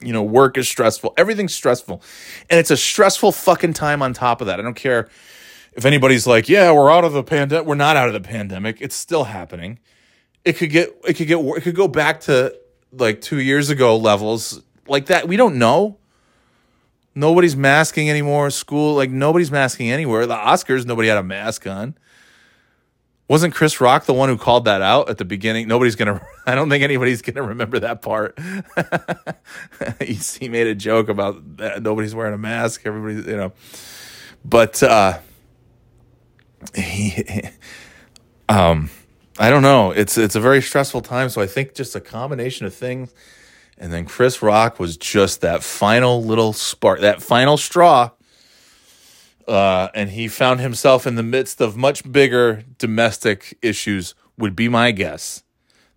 [0.00, 1.14] you know, work is stressful.
[1.16, 2.02] Everything's stressful.
[2.50, 4.58] And it's a stressful fucking time on top of that.
[4.60, 5.08] I don't care
[5.72, 7.66] if anybody's like, yeah, we're out of the pandemic.
[7.66, 8.80] We're not out of the pandemic.
[8.80, 9.78] It's still happening.
[10.44, 12.56] It could get, it could get, it could go back to
[12.92, 15.28] like two years ago levels like that.
[15.28, 15.98] We don't know.
[17.14, 18.50] Nobody's masking anymore.
[18.50, 20.26] School, like nobody's masking anywhere.
[20.26, 21.96] The Oscars, nobody had a mask on.
[23.28, 25.66] Wasn't Chris Rock the one who called that out at the beginning?
[25.66, 26.24] Nobody's gonna.
[26.46, 28.38] I don't think anybody's gonna remember that part.
[30.00, 31.82] he, he made a joke about that.
[31.82, 32.82] nobody's wearing a mask.
[32.84, 33.52] Everybody, you know.
[34.44, 35.18] But uh,
[36.74, 37.24] he,
[38.48, 38.90] um,
[39.38, 39.90] I don't know.
[39.90, 41.28] It's it's a very stressful time.
[41.28, 43.12] So I think just a combination of things
[43.78, 48.10] and then Chris Rock was just that final little spark, that final straw.
[49.46, 54.68] Uh, and he found himself in the midst of much bigger domestic issues, would be
[54.68, 55.42] my guess.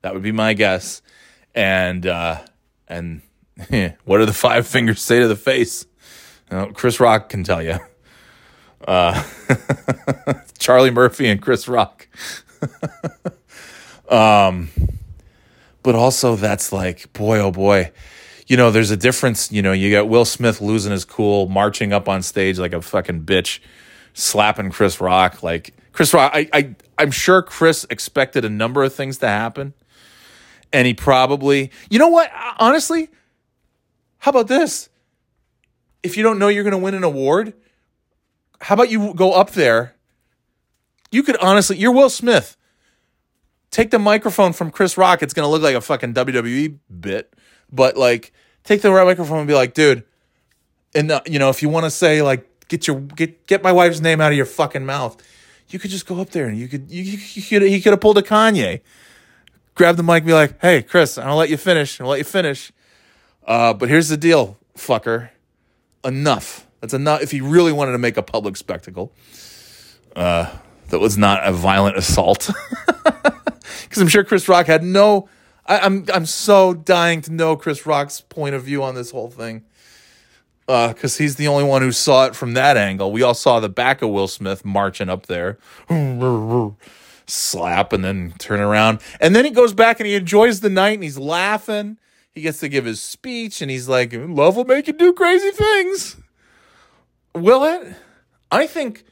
[0.02, 1.02] That would be my guess.
[1.56, 2.42] And, uh,
[2.88, 3.22] and
[4.06, 5.86] what do the five fingers say to the face?
[6.74, 7.78] Chris Rock can tell you.
[8.88, 9.24] Uh,
[10.60, 12.08] Charlie Murphy and Chris Rock.
[14.10, 14.70] um,
[15.84, 17.92] but also that's like, boy, oh boy.
[18.50, 19.52] You know, there's a difference.
[19.52, 22.82] You know, you got Will Smith losing his cool, marching up on stage like a
[22.82, 23.60] fucking bitch,
[24.14, 25.44] slapping Chris Rock.
[25.44, 29.76] Like, Chris Rock, I, I, I'm sure Chris expected a number of things to happen.
[30.74, 32.32] And he probably, you know what?
[32.58, 33.10] Honestly,
[34.18, 34.90] how about this?
[36.02, 37.54] If you don't know you're going to win an award,
[38.62, 39.96] how about you go up there?
[41.12, 42.58] You could honestly, you're Will Smith
[43.72, 45.22] take the microphone from Chris Rock.
[45.24, 47.34] It's gonna look like a fucking WWE bit,
[47.72, 50.04] but like take the right microphone and be like, dude,
[50.96, 54.00] and you know if you want to say like get your get get my wife's
[54.00, 55.22] name out of your fucking mouth,
[55.70, 58.02] you could just go up there and you could you, you could he could have
[58.02, 58.82] pulled a Kanye,
[59.76, 62.00] grab the mic, and be like, hey Chris, I'll let you finish.
[62.00, 62.72] I'll let you finish.
[63.46, 65.30] Uh, but here's the deal, fucker.
[66.04, 66.68] Enough.
[66.82, 67.22] That's enough.
[67.22, 69.12] If he really wanted to make a public spectacle,
[70.16, 70.56] uh,
[70.90, 72.50] that was not a violent assault.
[73.04, 75.28] because I'm sure Chris Rock had no.
[75.70, 79.12] I, am I'm, I'm so dying to know Chris Rock's point of view on this
[79.12, 79.64] whole thing,
[80.66, 83.12] because uh, he's the only one who saw it from that angle.
[83.12, 85.60] We all saw the back of Will Smith marching up there,
[87.28, 90.96] slap, and then turn around, and then he goes back and he enjoys the night
[90.96, 91.98] and he's laughing.
[92.32, 95.52] He gets to give his speech and he's like, "Love will make you do crazy
[95.52, 96.18] things."
[97.36, 97.96] Will it?
[98.52, 99.06] I think.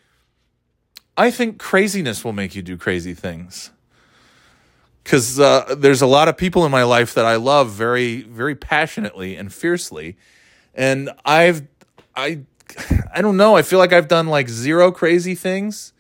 [1.20, 3.72] I think craziness will make you do crazy things
[5.08, 8.56] because uh, there's a lot of people in my life that I love very, very
[8.56, 10.18] passionately and fiercely,
[10.76, 11.66] and I've,
[12.14, 12.42] I,
[13.16, 13.56] I don't know.
[13.56, 15.94] I feel like I've done like zero crazy things,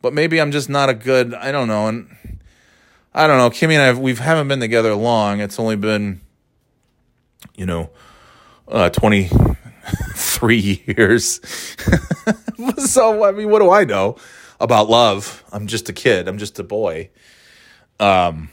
[0.00, 1.34] but maybe I'm just not a good.
[1.34, 2.16] I don't know, and
[3.12, 3.50] I don't know.
[3.50, 5.40] Kimmy and I we haven't been together long.
[5.40, 6.20] It's only been,
[7.56, 7.90] you know,
[8.68, 9.28] uh, twenty
[10.14, 11.40] three years.
[12.86, 14.18] so I mean, what do I know
[14.60, 15.42] about love?
[15.50, 16.28] I'm just a kid.
[16.28, 17.10] I'm just a boy.
[17.98, 18.50] Um,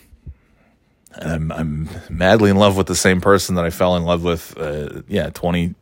[1.15, 4.58] I'm I'm madly in love with the same person that I fell in love with,
[4.58, 5.76] uh, yeah, 20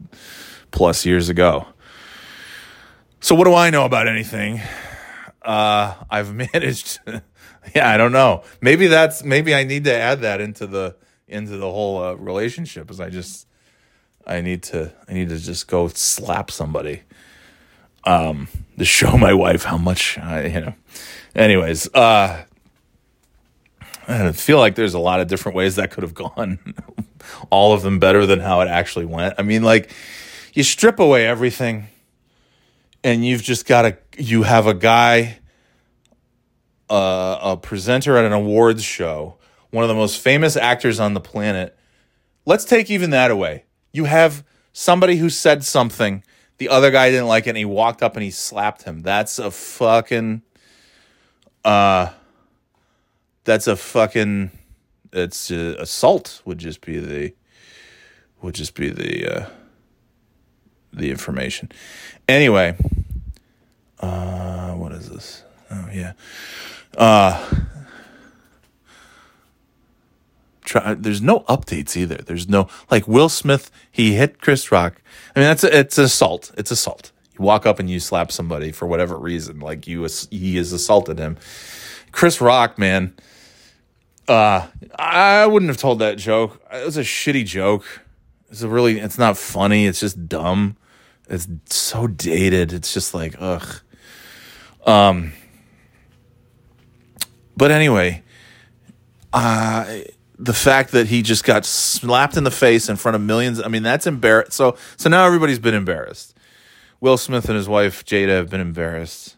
[0.71, 1.67] plus years ago.
[3.19, 4.61] So what do I know about anything?
[5.41, 6.99] Uh, I've managed.
[7.75, 8.43] yeah, I don't know.
[8.61, 10.95] Maybe that's maybe I need to add that into the
[11.27, 12.89] into the whole uh, relationship.
[12.89, 13.47] As I just
[14.25, 17.01] I need to I need to just go slap somebody.
[18.03, 20.73] Um, to show my wife how much I, you know.
[21.35, 22.45] Anyways, uh,
[24.07, 26.59] I feel like there's a lot of different ways that could have gone.
[27.49, 29.35] All of them better than how it actually went.
[29.37, 29.91] I mean, like,
[30.53, 31.87] you strip away everything,
[33.03, 35.39] and you've just got a you have a guy,
[36.89, 39.37] uh, a presenter at an awards show,
[39.71, 41.77] one of the most famous actors on the planet.
[42.45, 43.65] Let's take even that away.
[43.91, 46.23] You have somebody who said something,
[46.59, 49.01] the other guy didn't like it, and he walked up and he slapped him.
[49.01, 50.43] That's a fucking
[51.65, 52.11] uh
[53.47, 54.51] that's a fucking
[55.13, 57.33] it's uh, assault would just be the
[58.41, 59.49] would just be the uh,
[60.91, 61.71] the information.
[62.27, 62.75] Anyway,
[64.01, 65.43] uh, what is this?
[65.71, 66.11] Oh yeah,
[66.97, 67.49] uh,
[70.65, 70.93] try.
[70.93, 72.17] There's no updates either.
[72.17, 73.71] There's no like Will Smith.
[73.89, 75.01] He hit Chris Rock.
[75.37, 76.51] I mean, that's a, it's assault.
[76.57, 77.13] It's assault.
[77.39, 81.17] You walk up and you slap somebody for whatever reason, like you he has assaulted
[81.17, 81.37] him.
[82.11, 83.13] Chris Rock, man
[84.27, 84.67] uh,
[84.97, 86.61] I wouldn't have told that joke.
[86.71, 87.85] It was a shitty joke.
[88.49, 89.85] It's a really, it's not funny.
[89.85, 90.77] It's just dumb.
[91.29, 92.73] It's so dated.
[92.73, 93.81] It's just like ugh.
[94.85, 95.33] Um.
[97.57, 98.23] But anyway,
[99.33, 99.97] uh,
[100.37, 103.61] the fact that he just got slapped in the face in front of millions.
[103.61, 104.53] I mean, that's embarrassed.
[104.53, 106.37] So so now everybody's been embarrassed.
[106.99, 109.36] Will Smith and his wife Jada have been embarrassed.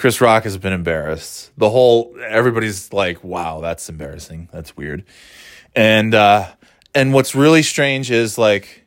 [0.00, 1.50] Chris Rock has been embarrassed.
[1.58, 4.48] The whole everybody's like, "Wow, that's embarrassing.
[4.50, 5.04] That's weird."
[5.76, 6.46] And uh
[6.94, 8.86] and what's really strange is like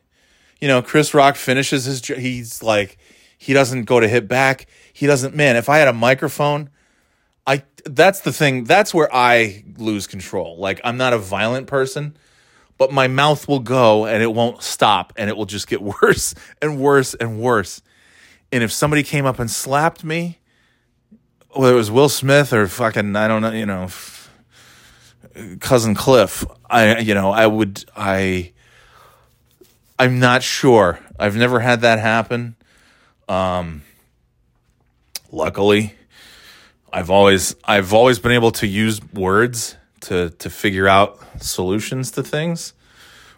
[0.60, 2.98] you know, Chris Rock finishes his he's like
[3.38, 4.66] he doesn't go to hit back.
[4.92, 6.68] He doesn't man, if I had a microphone,
[7.46, 8.64] I that's the thing.
[8.64, 10.56] That's where I lose control.
[10.58, 12.16] Like I'm not a violent person,
[12.76, 16.34] but my mouth will go and it won't stop and it will just get worse
[16.60, 17.82] and worse and worse.
[18.50, 20.40] And if somebody came up and slapped me,
[21.54, 23.88] whether it was Will Smith or fucking I don't know, you know,
[25.60, 28.52] cousin Cliff, I you know, I would I
[29.98, 30.98] I'm not sure.
[31.18, 32.56] I've never had that happen.
[33.28, 33.82] Um
[35.30, 35.94] luckily,
[36.92, 42.22] I've always I've always been able to use words to to figure out solutions to
[42.22, 42.72] things.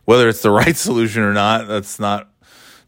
[0.04, 2.28] Whether it's the right solution or not, that's not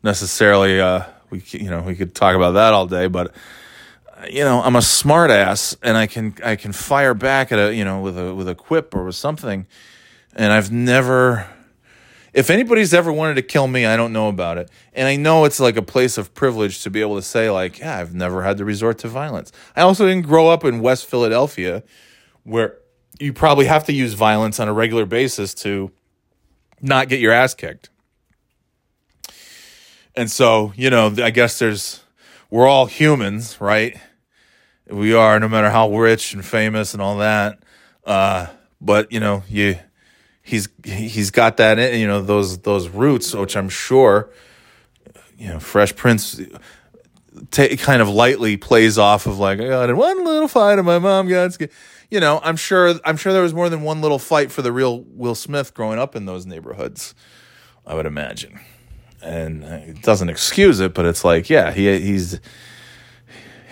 [0.02, 3.34] necessarily uh we you know, we could talk about that all day, but
[4.30, 7.84] you know, I'm a smartass and I can I can fire back at a you
[7.84, 9.66] know with a with a quip or with something,
[10.34, 11.48] and I've never.
[12.34, 15.44] If anybody's ever wanted to kill me, I don't know about it, and I know
[15.44, 18.42] it's like a place of privilege to be able to say like, yeah, I've never
[18.42, 19.50] had to resort to violence.
[19.74, 21.82] I also didn't grow up in West Philadelphia,
[22.44, 22.76] where
[23.18, 25.90] you probably have to use violence on a regular basis to
[26.80, 27.88] not get your ass kicked.
[30.14, 32.02] And so, you know, I guess there's
[32.50, 33.98] we're all humans, right?
[34.90, 37.58] We are, no matter how rich and famous and all that.
[38.04, 38.46] Uh,
[38.80, 39.78] but you know, you
[40.42, 44.30] he's he's got that in, you know those those roots, which I'm sure
[45.36, 46.40] you know Fresh Prince
[47.50, 50.86] t- kind of lightly plays off of like I got in one little fight and
[50.86, 51.70] my mom got scared.
[52.10, 54.72] You know, I'm sure I'm sure there was more than one little fight for the
[54.72, 57.14] real Will Smith growing up in those neighborhoods.
[57.86, 58.60] I would imagine,
[59.22, 62.40] and it doesn't excuse it, but it's like yeah, he he's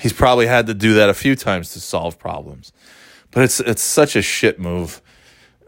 [0.07, 2.72] he's probably had to do that a few times to solve problems.
[3.32, 5.02] But it's it's such a shit move.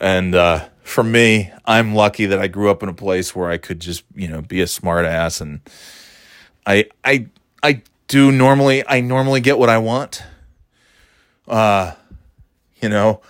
[0.01, 3.57] And uh, for me, I'm lucky that I grew up in a place where I
[3.57, 5.61] could just, you know, be a smart ass and
[6.65, 7.27] I I
[7.65, 10.23] I do normally I normally get what I want.
[11.49, 11.95] Uh
[12.81, 13.23] you know,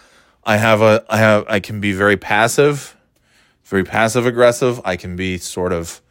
[0.45, 2.99] I have a I have I can be very passive,
[3.65, 4.79] very passive aggressive.
[4.85, 6.03] I can be sort of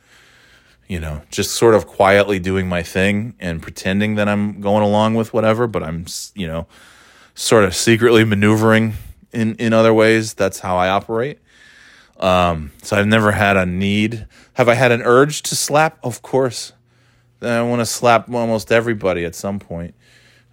[0.88, 5.16] you know, just sort of quietly doing my thing and pretending that I'm going along
[5.16, 6.68] with whatever, but I'm, you know,
[7.36, 8.94] sort of secretly maneuvering
[9.34, 10.34] in, in other ways.
[10.34, 11.40] That's how I operate.
[12.20, 14.26] Um, so I've never had a need.
[14.54, 16.00] Have I had an urge to slap?
[16.04, 16.72] Of course.
[17.42, 19.94] I want to slap almost everybody at some point.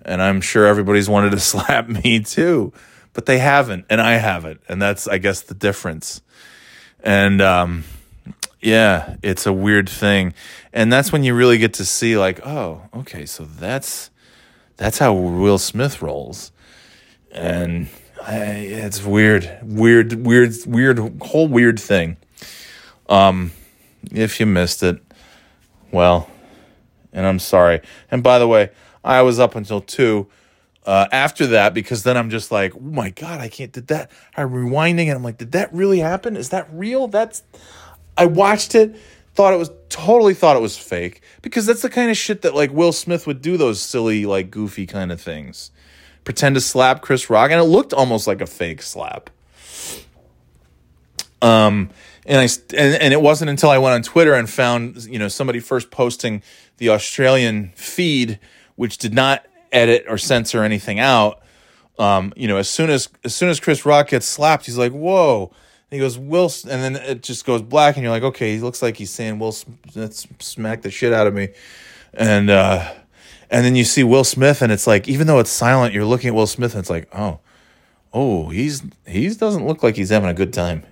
[0.04, 2.72] And I'm sure everybody's wanted to slap me too,
[3.12, 4.60] but they haven't, and I haven't.
[4.68, 6.20] And that's, I guess, the difference.
[7.00, 7.84] And, um,
[8.64, 10.32] yeah, it's a weird thing.
[10.72, 14.10] And that's when you really get to see like, oh, okay, so that's
[14.76, 16.50] that's how Will Smith rolls.
[17.30, 17.88] And
[18.26, 22.16] I, it's weird, weird, weird, weird, whole weird thing.
[23.08, 23.52] Um,
[24.10, 24.98] if you missed it,
[25.92, 26.30] well,
[27.12, 27.82] and I'm sorry.
[28.10, 28.70] And by the way,
[29.04, 30.26] I was up until two.
[30.86, 33.72] Uh, after that, because then I'm just like, oh my god, I can't.
[33.72, 34.10] Did that?
[34.36, 36.36] I'm rewinding, and I'm like, did that really happen?
[36.36, 37.08] Is that real?
[37.08, 37.42] That's
[38.16, 38.96] I watched it,
[39.34, 42.54] thought it was totally thought it was fake because that's the kind of shit that
[42.54, 45.70] like Will Smith would do those silly like goofy kind of things.
[46.24, 49.30] Pretend to slap Chris Rock and it looked almost like a fake slap.
[51.42, 51.90] Um
[52.26, 55.28] and I and, and it wasn't until I went on Twitter and found, you know,
[55.28, 56.42] somebody first posting
[56.78, 58.38] the Australian feed
[58.76, 61.40] which did not edit or censor anything out.
[61.98, 64.90] Um, you know, as soon as as soon as Chris Rock gets slapped, he's like,
[64.90, 65.52] "Whoa,
[65.94, 68.82] he goes, Will, and then it just goes black, and you're like, okay, he looks
[68.82, 71.48] like he's saying Will Smith smacked the shit out of me,
[72.12, 72.92] and uh,
[73.50, 76.28] and then you see Will Smith, and it's like, even though it's silent, you're looking
[76.28, 77.40] at Will Smith, and it's like, oh,
[78.12, 80.84] oh, he's he doesn't look like he's having a good time.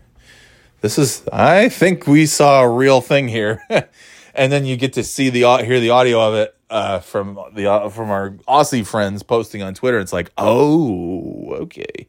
[0.80, 3.62] This is, I think we saw a real thing here,
[4.34, 7.70] and then you get to see the hear the audio of it uh, from the
[7.70, 10.00] uh, from our Aussie friends posting on Twitter.
[10.00, 12.09] It's like, oh, okay.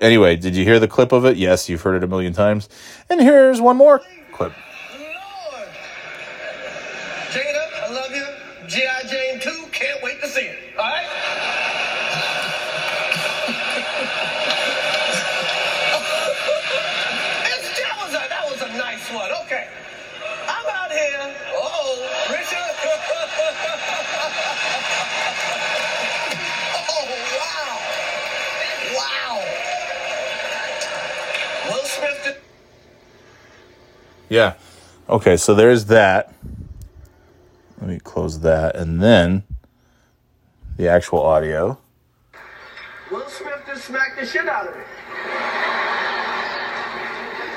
[0.00, 1.36] Anyway, did you hear the clip of it?
[1.36, 2.68] Yes, you've heard it a million times.
[3.08, 4.00] And here's one more
[4.32, 4.52] clip.
[4.92, 5.68] Lord.
[7.30, 8.26] Jada, I love you.
[8.68, 9.08] G.I.
[9.08, 10.58] Jane 2, can't wait to see it.
[10.78, 11.55] All right?
[34.28, 34.54] Yeah.
[35.08, 36.32] Okay, so there's that.
[37.80, 38.74] Let me close that.
[38.74, 39.44] And then
[40.76, 41.78] the actual audio.
[43.10, 44.86] Will Smith just smacked the shit out of it.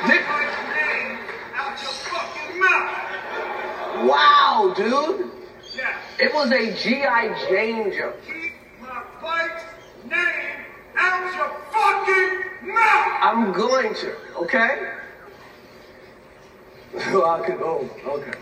[0.07, 1.19] Nick, name
[1.55, 4.07] out your fucking mouth.
[4.07, 5.31] wow, dude.
[5.75, 5.97] Yeah.
[6.19, 7.47] It was a G.I.
[7.49, 7.91] Jane.
[7.91, 9.63] Keep my wife's
[10.05, 10.65] name
[10.95, 13.17] out your fucking mouth.
[13.21, 14.98] I'm going to, okay?
[16.93, 18.33] Well, I could, oh, okay.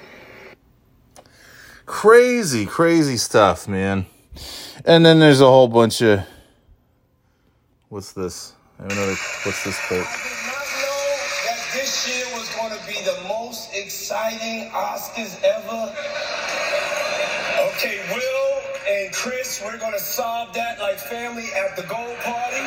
[1.85, 4.05] Crazy, crazy stuff, man.
[4.85, 6.21] And then there's a whole bunch of.
[7.89, 8.53] What's this?
[8.79, 9.15] I have another.
[9.43, 9.99] What's this clip?
[9.99, 10.07] did
[10.45, 11.15] not know
[11.47, 15.95] that this year was going to be the most exciting Oscars ever.
[17.71, 18.47] Okay, Will
[18.87, 22.63] and Chris, we're going to solve that like family at the Gold Party.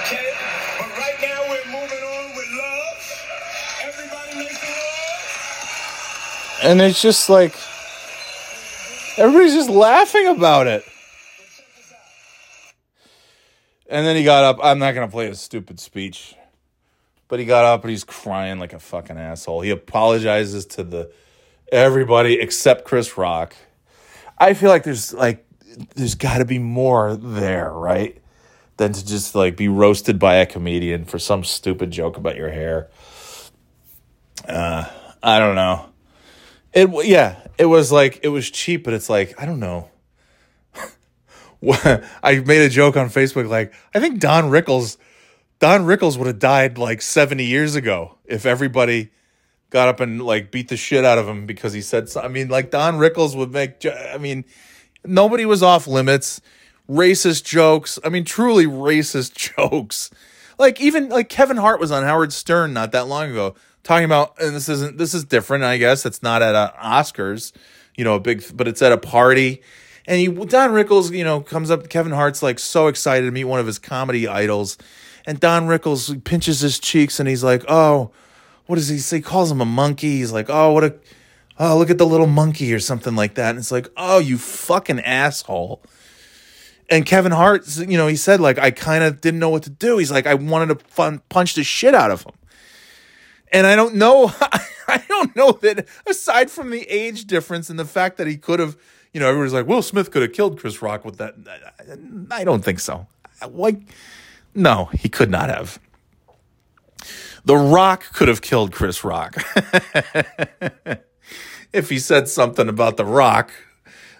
[0.00, 0.32] Okay?
[0.80, 1.43] But right now
[6.64, 7.54] And it's just like.
[9.16, 10.84] Everybody's just laughing about it.
[13.88, 14.58] And then he got up.
[14.60, 16.34] I'm not to play his stupid speech.
[17.28, 19.60] But he got up and he's crying like a fucking asshole.
[19.60, 21.12] He apologizes to the
[21.70, 23.54] everybody except Chris Rock.
[24.36, 25.46] I feel like there's like
[25.94, 28.20] there's got to be more there, right?
[28.76, 32.50] Than to just like be roasted by a comedian for some stupid joke about your
[32.50, 32.88] hair.
[34.46, 34.84] Uh,
[35.22, 35.88] I don't know.
[36.74, 39.90] It yeah, it was like it was cheap, but it's like I don't know.
[42.22, 44.96] I made a joke on Facebook like I think Don Rickles,
[45.60, 49.10] Don Rickles would have died like seventy years ago if everybody
[49.70, 52.20] got up and like beat the shit out of him because he said so.
[52.20, 53.86] I mean, like Don Rickles would make.
[53.86, 54.44] I mean,
[55.04, 56.40] nobody was off limits.
[56.90, 58.00] Racist jokes.
[58.04, 60.10] I mean, truly racist jokes.
[60.58, 63.54] Like even like Kevin Hart was on Howard Stern not that long ago
[63.84, 65.62] talking about, and this isn't this is different.
[65.62, 67.52] I guess it's not at Oscars,
[67.94, 69.62] you know, a big, but it's at a party.
[70.06, 71.88] And he Don Rickles, you know, comes up.
[71.88, 74.76] Kevin Hart's like so excited to meet one of his comedy idols,
[75.26, 78.10] and Don Rickles pinches his cheeks and he's like, "Oh,
[78.66, 79.16] what does he say?
[79.16, 80.16] He calls him a monkey.
[80.18, 80.94] He's like, "Oh, what a,
[81.58, 83.50] oh, look at the little monkey" or something like that.
[83.50, 85.82] And it's like, "Oh, you fucking asshole."
[86.90, 89.70] And Kevin Hart, you know, he said like, "I kind of didn't know what to
[89.70, 92.34] do." He's like, "I wanted to fun punch the shit out of him."
[93.54, 94.32] And I don't know,
[94.88, 98.58] I don't know that aside from the age difference and the fact that he could
[98.58, 98.76] have,
[99.12, 101.36] you know, everybody's like, Will Smith could have killed Chris Rock with that.
[102.32, 103.06] I don't think so.
[103.48, 103.80] Like,
[104.56, 105.78] no, he could not have.
[107.44, 109.36] The Rock could have killed Chris Rock.
[111.72, 113.52] if he said something about The Rock,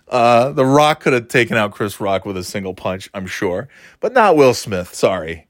[0.09, 3.69] uh, The Rock could have taken out Chris Rock with a single punch, I'm sure.
[3.99, 5.49] But not Will Smith, sorry.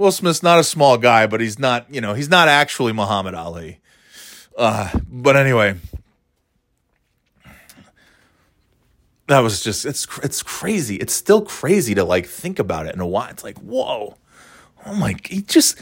[0.00, 3.34] Will Smith's not a small guy, but he's not, you know, he's not actually Muhammad
[3.34, 3.80] Ali.
[4.56, 5.76] Uh, but anyway,
[9.26, 10.96] that was just it's it's crazy.
[10.96, 13.28] It's still crazy to like think about it in a while.
[13.28, 14.16] It's like whoa,
[14.86, 15.78] oh my, he just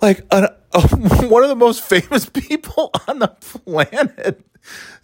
[0.00, 0.54] like a,
[1.28, 4.40] one of the most famous people on the planet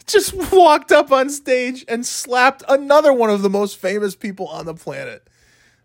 [0.07, 4.65] just walked up on stage and slapped another one of the most famous people on
[4.65, 5.29] the planet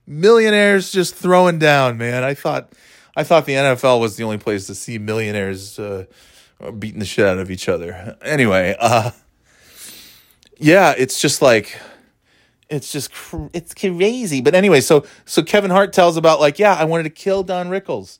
[0.07, 2.23] millionaires just throwing down, man.
[2.23, 2.71] I thought
[3.15, 6.05] I thought the NFL was the only place to see millionaires uh,
[6.79, 8.17] beating the shit out of each other.
[8.21, 9.11] Anyway, uh,
[10.57, 11.77] yeah, it's just like
[12.69, 14.41] it's just cr- it's crazy.
[14.41, 17.69] But anyway, so so Kevin Hart tells about like, yeah, I wanted to kill Don
[17.69, 18.19] Rickles.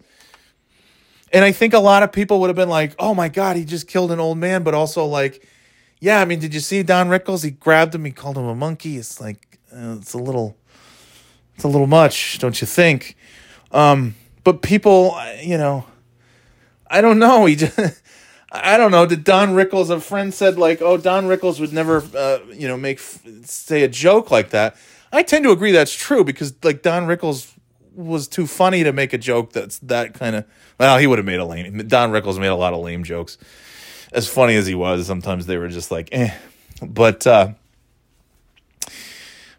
[1.34, 3.66] And I think a lot of people would have been like, "Oh my god, he
[3.66, 5.46] just killed an old man," but also like,
[6.00, 7.44] yeah, I mean, did you see Don Rickles?
[7.44, 8.98] He grabbed him, he called him a monkey.
[8.98, 10.56] It's like uh, it's a little
[11.58, 13.18] it's a little much, don't you think?
[13.72, 15.86] Um, but people, you know,
[16.86, 17.47] I don't know.
[17.47, 17.80] He just,
[18.51, 19.08] I don't know.
[19.08, 19.89] Did Don Rickles?
[19.89, 23.88] A friend said like, oh, Don Rickles would never, uh, you know, make say a
[23.88, 24.76] joke like that.
[25.12, 27.51] I tend to agree that's true because like Don Rickles
[27.95, 30.45] was too funny to make a joke that's that kind of.
[30.80, 31.88] Well, he would have made a lame.
[31.88, 33.39] Don Rickles made a lot of lame jokes.
[34.14, 36.38] As funny as he was, sometimes they were just like, eh.
[36.84, 37.53] But, uh,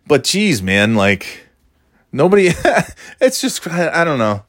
[0.07, 1.48] but geez, man, like
[2.13, 2.49] nobody
[3.21, 4.45] it's just i don't know.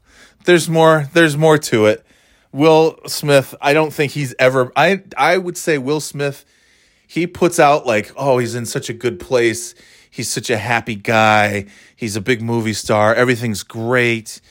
[0.46, 2.06] There's more there's more to it.
[2.52, 6.46] Will smith i don't think he's ever i i would say will smith
[7.08, 9.76] he puts out like oh he's in such a good place.
[10.12, 11.68] He's such a happy guy.
[11.96, 13.14] He's a big movie star.
[13.14, 14.42] Everything's great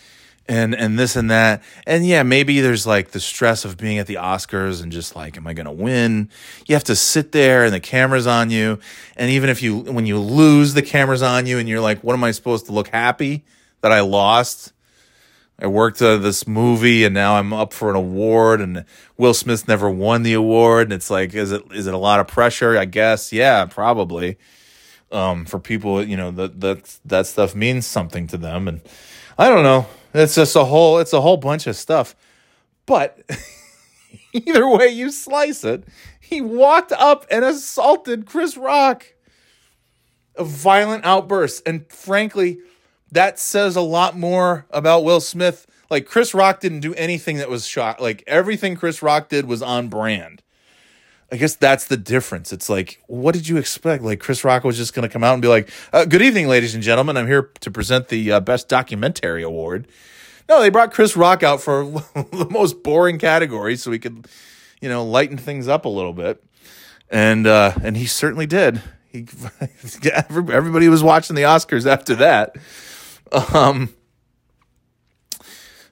[0.48, 4.06] and and this and that and yeah maybe there's like the stress of being at
[4.06, 6.28] the oscars and just like am i gonna win
[6.66, 8.78] you have to sit there and the camera's on you
[9.16, 12.14] and even if you when you lose the camera's on you and you're like what
[12.14, 13.44] am i supposed to look happy
[13.82, 14.72] that i lost
[15.60, 18.84] I worked uh, this movie and now I'm up for an award and
[19.16, 22.20] Will Smith never won the award and it's like is it is it a lot
[22.20, 22.78] of pressure?
[22.78, 23.32] I guess.
[23.32, 24.38] Yeah, probably.
[25.10, 28.82] Um, for people, you know, that that that stuff means something to them and
[29.36, 29.86] I don't know.
[30.14, 32.16] It's just a whole it's a whole bunch of stuff.
[32.86, 33.20] But
[34.32, 35.84] either way you slice it,
[36.20, 39.06] he walked up and assaulted Chris Rock.
[40.36, 42.58] A violent outburst and frankly
[43.10, 45.66] that says a lot more about Will Smith.
[45.90, 48.00] Like Chris Rock didn't do anything that was shot.
[48.00, 50.42] Like everything Chris Rock did was on brand.
[51.30, 52.52] I guess that's the difference.
[52.52, 54.02] It's like, what did you expect?
[54.02, 56.48] Like Chris Rock was just going to come out and be like, uh, "Good evening,
[56.48, 57.16] ladies and gentlemen.
[57.16, 59.86] I'm here to present the uh, best documentary award."
[60.48, 64.26] No, they brought Chris Rock out for the most boring category so he could,
[64.80, 66.42] you know, lighten things up a little bit,
[67.10, 68.82] and uh, and he certainly did.
[69.12, 69.26] He
[70.12, 72.56] everybody was watching the Oscars after that.
[73.52, 73.90] Um,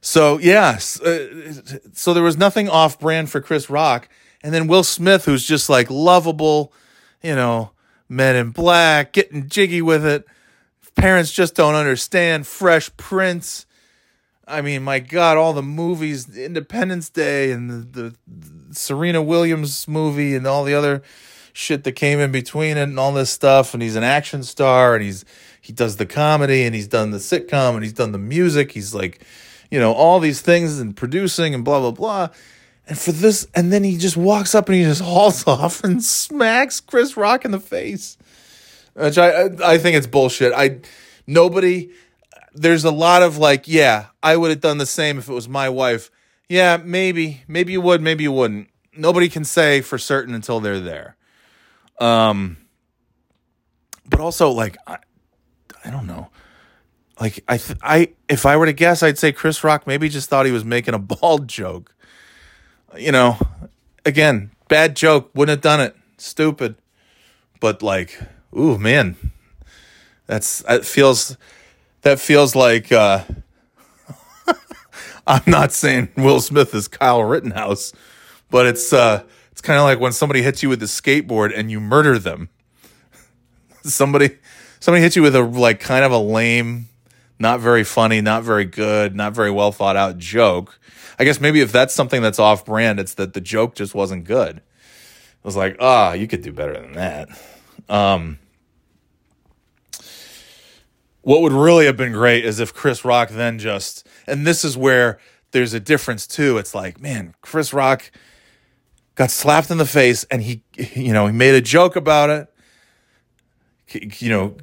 [0.00, 1.52] so yes, uh,
[1.92, 4.08] so there was nothing off brand for Chris Rock,
[4.42, 6.72] and then Will Smith, who's just like lovable,
[7.22, 7.70] you know,
[8.08, 10.24] Men in Black, getting jiggy with it.
[10.94, 12.46] Parents just don't understand.
[12.46, 13.66] Fresh Prince.
[14.46, 20.34] I mean, my God, all the movies, Independence Day, and the, the Serena Williams movie,
[20.36, 21.02] and all the other
[21.52, 23.74] shit that came in between it, and all this stuff.
[23.74, 25.24] And he's an action star, and he's
[25.66, 28.70] he does the comedy and he's done the sitcom and he's done the music.
[28.70, 29.20] He's like,
[29.68, 32.28] you know, all these things and producing and blah blah blah.
[32.88, 36.02] And for this, and then he just walks up and he just hauls off and
[36.02, 38.16] smacks Chris Rock in the face,
[38.94, 40.52] which I I think it's bullshit.
[40.52, 40.80] I
[41.26, 41.90] nobody.
[42.54, 45.48] There's a lot of like, yeah, I would have done the same if it was
[45.48, 46.10] my wife.
[46.48, 48.68] Yeah, maybe, maybe you would, maybe you wouldn't.
[48.96, 51.16] Nobody can say for certain until they're there.
[51.98, 52.56] Um,
[54.08, 54.98] but also like, I,
[55.84, 56.30] I don't know.
[57.20, 60.28] Like I, th- I, if I were to guess, I'd say Chris Rock maybe just
[60.30, 61.94] thought he was making a bald joke.
[62.98, 63.38] You know,
[64.04, 65.30] again, bad joke.
[65.34, 65.96] Wouldn't have done it.
[66.18, 66.76] Stupid.
[67.60, 68.20] But like,
[68.56, 69.16] ooh man,
[70.26, 71.36] that's that feels
[72.02, 72.92] that feels like.
[72.92, 73.24] uh
[75.26, 77.92] I'm not saying Will Smith is Kyle Rittenhouse,
[78.50, 79.22] but it's uh
[79.52, 82.48] it's kind of like when somebody hits you with a skateboard and you murder them.
[83.82, 84.38] somebody
[84.80, 86.88] somebody hits you with a like kind of a lame,
[87.38, 90.78] not very funny, not very good, not very well thought out joke.
[91.18, 94.24] I guess maybe if that's something that's off brand, it's that the joke just wasn't
[94.24, 94.58] good.
[94.58, 97.28] It was like, ah, oh, you could do better than that.
[97.88, 98.38] Um,
[101.22, 104.76] what would really have been great is if Chris Rock then just, and this is
[104.76, 105.18] where
[105.52, 106.58] there's a difference too.
[106.58, 108.10] It's like, man, Chris Rock
[109.14, 112.52] got slapped in the face and he, you know, he made a joke about it
[113.94, 114.56] you know,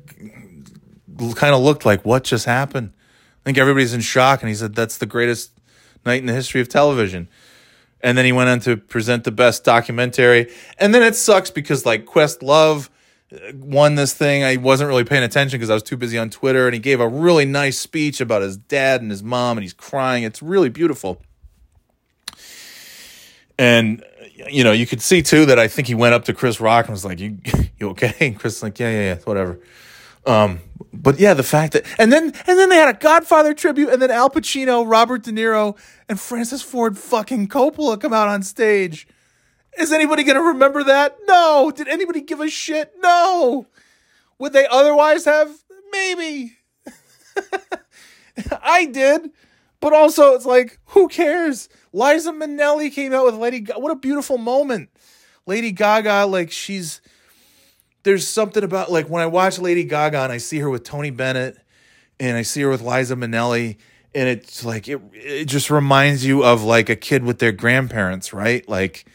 [1.36, 2.92] kind of looked like what just happened.
[3.44, 5.52] I think everybody's in shock, and he said that's the greatest
[6.06, 7.28] night in the history of television.
[8.02, 11.86] And then he went on to present the best documentary, and then it sucks because
[11.86, 12.90] like Questlove
[13.34, 14.44] uh, won this thing.
[14.44, 17.00] I wasn't really paying attention because I was too busy on Twitter, and he gave
[17.00, 20.24] a really nice speech about his dad and his mom, and he's crying.
[20.24, 21.22] It's really beautiful.
[23.58, 24.04] And
[24.50, 26.86] you know, you could see too that I think he went up to Chris Rock
[26.86, 27.38] and was like, "You,
[27.80, 29.60] you okay?" And Chris like, "Yeah, yeah, yeah, whatever."
[30.26, 30.60] Um,
[30.94, 34.02] but yeah, the fact that and then and then they had a Godfather tribute, and
[34.02, 39.08] then Al Pacino, Robert De Niro, and Francis Ford fucking Coppola come out on stage.
[39.78, 41.18] Is anybody gonna remember that?
[41.28, 41.72] No.
[41.76, 42.94] Did anybody give a shit?
[43.02, 43.68] No.
[44.40, 45.50] Would they otherwise have?
[45.92, 46.58] Maybe.
[48.62, 49.32] I did,
[49.80, 51.70] but also it's like, who cares?
[51.92, 53.66] Liza Minnelli came out with Lady.
[53.76, 54.90] What a beautiful moment.
[55.46, 57.02] Lady Gaga, like she's
[58.04, 61.10] there's something about like when I watch Lady Gaga and I see her with Tony
[61.10, 61.58] Bennett
[62.20, 63.78] and I see her with Liza Minnelli
[64.16, 68.34] and it's like it it just reminds you of like a kid with their grandparents,
[68.34, 68.68] right?
[68.68, 69.06] Like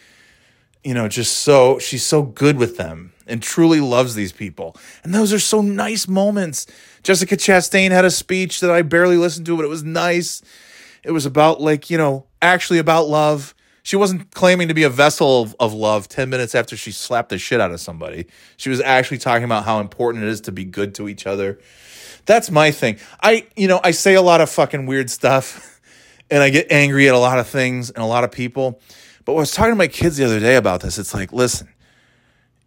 [0.85, 4.77] you know, just so she's so good with them and truly loves these people.
[5.05, 6.67] And those are so nice moments.
[7.03, 10.41] Jessica Chastain had a speech that I barely listened to, but it was nice.
[11.05, 13.55] It was about like, you know, actually about love.
[13.89, 17.31] She wasn't claiming to be a vessel of, of, love 10 minutes after she slapped
[17.31, 18.27] the shit out of somebody.
[18.59, 21.59] She was actually talking about how important it is to be good to each other.
[22.27, 22.99] That's my thing.
[23.23, 25.81] I, you know, I say a lot of fucking weird stuff
[26.31, 28.79] and I get angry at a lot of things and a lot of people.
[29.25, 31.71] But I was talking to my kids the other day about this, it's like, listen,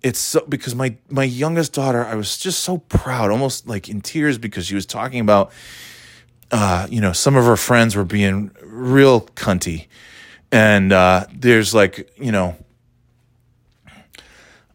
[0.02, 4.02] it's so because my my youngest daughter, I was just so proud, almost like in
[4.02, 5.52] tears because she was talking about
[6.52, 9.86] uh, you know, some of her friends were being real cunty.
[10.52, 12.56] And uh, there's like, you know,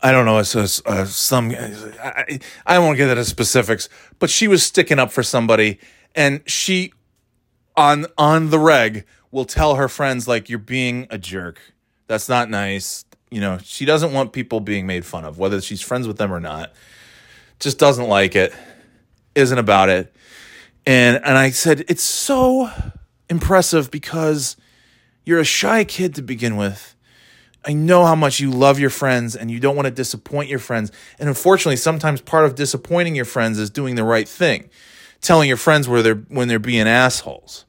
[0.03, 4.49] I don't know, it's, it's uh, some, I, I won't get into specifics, but she
[4.49, 5.79] was sticking up for somebody
[6.15, 6.93] and she
[7.77, 11.61] on on the reg will tell her friends like you're being a jerk.
[12.07, 13.05] That's not nice.
[13.31, 16.33] You know, she doesn't want people being made fun of, whether she's friends with them
[16.33, 16.73] or not.
[17.61, 18.55] Just doesn't like it.
[19.35, 20.15] Isn't about it.
[20.87, 22.71] And and I said it's so
[23.29, 24.57] impressive because
[25.27, 26.95] you're a shy kid to begin with.
[27.67, 30.61] I know how much you love your friends and you don't want to disappoint your
[30.61, 30.93] friends.
[31.19, 34.71] And unfortunately, sometimes part of disappointing your friends is doing the right thing,
[35.21, 37.65] telling your friends where they're when they're being assholes.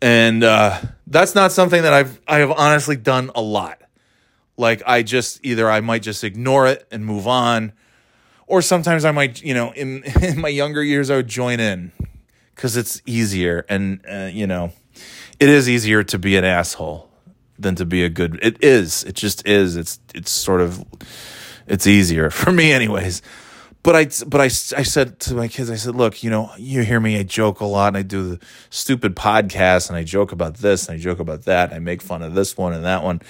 [0.00, 3.82] And uh, that's not something that I've I have honestly done a lot.
[4.56, 7.72] Like I just either I might just ignore it and move on,
[8.46, 11.90] or sometimes I might you know in in my younger years I would join in
[12.54, 14.72] because it's easier and uh, you know
[15.40, 17.08] it is easier to be an asshole
[17.58, 20.84] than to be a good it is it just is it's it's sort of
[21.68, 23.22] it's easier for me anyways.
[23.84, 24.48] But I but I, I
[24.82, 27.64] said to my kids I said look you know you hear me I joke a
[27.64, 31.20] lot and I do the stupid podcast and I joke about this and I joke
[31.20, 33.22] about that and I make fun of this one and that one.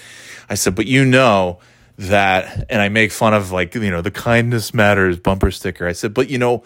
[0.48, 1.60] I said but you know
[1.98, 5.86] that and I make fun of like you know the kindness matters bumper sticker.
[5.86, 6.64] I said but you know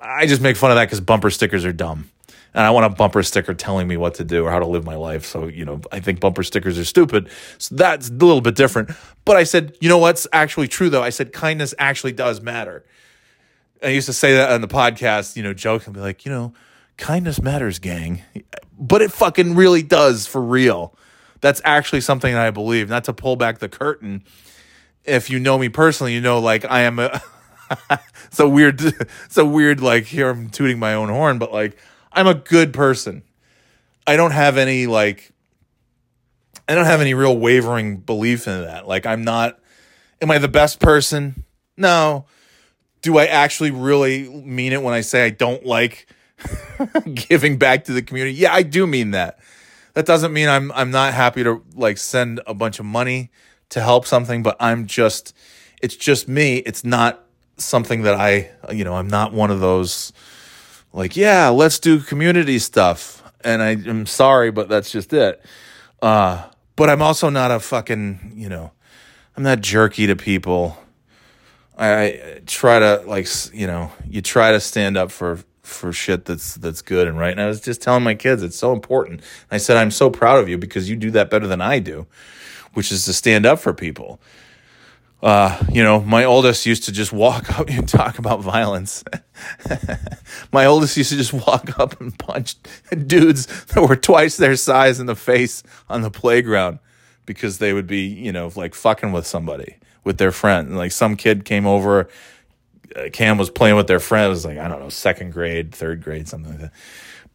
[0.00, 2.10] I just make fun of that cuz bumper stickers are dumb
[2.56, 4.86] and I want a bumper sticker telling me what to do or how to live
[4.86, 5.26] my life.
[5.26, 7.28] So, you know, I think bumper stickers are stupid.
[7.58, 8.92] So that's a little bit different.
[9.26, 11.02] But I said, you know what's actually true though?
[11.02, 12.82] I said kindness actually does matter.
[13.82, 16.32] I used to say that on the podcast, you know, joke and be like, you
[16.32, 16.54] know,
[16.96, 18.22] kindness matters, gang.
[18.78, 20.96] But it fucking really does for real.
[21.42, 22.88] That's actually something that I believe.
[22.88, 24.24] Not to pull back the curtain.
[25.04, 27.20] If you know me personally, you know, like I am a.
[28.30, 28.80] so weird.
[29.28, 29.82] So weird.
[29.82, 31.76] Like here, I'm tooting my own horn, but like
[32.16, 33.22] I'm a good person.
[34.06, 35.32] I don't have any like
[36.68, 38.88] I don't have any real wavering belief in that.
[38.88, 39.60] Like I'm not
[40.22, 41.44] am I the best person?
[41.76, 42.24] No.
[43.02, 46.08] Do I actually really mean it when I say I don't like
[47.14, 48.34] giving back to the community?
[48.36, 49.38] Yeah, I do mean that.
[49.92, 53.30] That doesn't mean I'm I'm not happy to like send a bunch of money
[53.68, 55.36] to help something, but I'm just
[55.82, 56.56] it's just me.
[56.58, 57.22] It's not
[57.58, 60.12] something that I, you know, I'm not one of those
[60.92, 63.22] like, yeah, let's do community stuff.
[63.42, 65.44] And I am sorry, but that's just it.
[66.02, 68.72] Uh, but I'm also not a fucking, you know,
[69.36, 70.76] I'm not jerky to people.
[71.76, 76.24] I, I try to like, you know, you try to stand up for for shit
[76.24, 77.32] that's that's good and right.
[77.32, 79.20] And I was just telling my kids it's so important.
[79.50, 82.06] I said I'm so proud of you because you do that better than I do,
[82.72, 84.20] which is to stand up for people
[85.22, 89.02] uh, you know, my oldest used to just walk up and talk about violence.
[90.52, 92.56] my oldest used to just walk up and punch
[93.06, 96.78] dudes that were twice their size in the face on the playground
[97.24, 100.68] because they would be, you know, like fucking with somebody, with their friend.
[100.68, 102.08] And Like some kid came over,
[102.94, 104.26] uh, Cam was playing with their friend.
[104.26, 106.72] It was like, I don't know, second grade, third grade, something like that.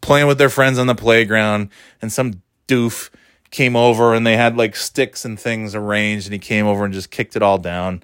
[0.00, 1.68] Playing with their friends on the playground,
[2.00, 3.10] and some doof
[3.52, 6.92] came over and they had like sticks and things arranged and he came over and
[6.92, 8.02] just kicked it all down.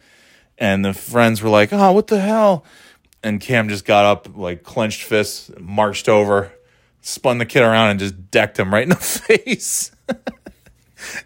[0.56, 2.64] And the friends were like oh what the hell?
[3.24, 6.52] And cam just got up like clenched fists marched over
[7.00, 9.90] spun the kid around and just decked him right in the face.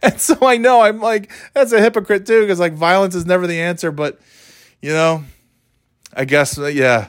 [0.03, 3.47] And so i know i'm like that's a hypocrite too because like violence is never
[3.47, 4.21] the answer but
[4.83, 5.25] you know
[6.13, 7.09] i guess uh, yeah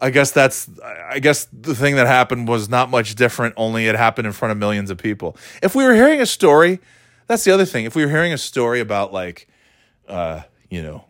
[0.00, 3.96] I guess that's I guess the thing that happened was not much different, only it
[3.96, 5.36] happened in front of millions of people.
[5.62, 6.78] If we were hearing a story,
[7.26, 7.84] that's the other thing.
[7.84, 9.48] If we were hearing a story about like
[10.08, 11.04] uh, you know,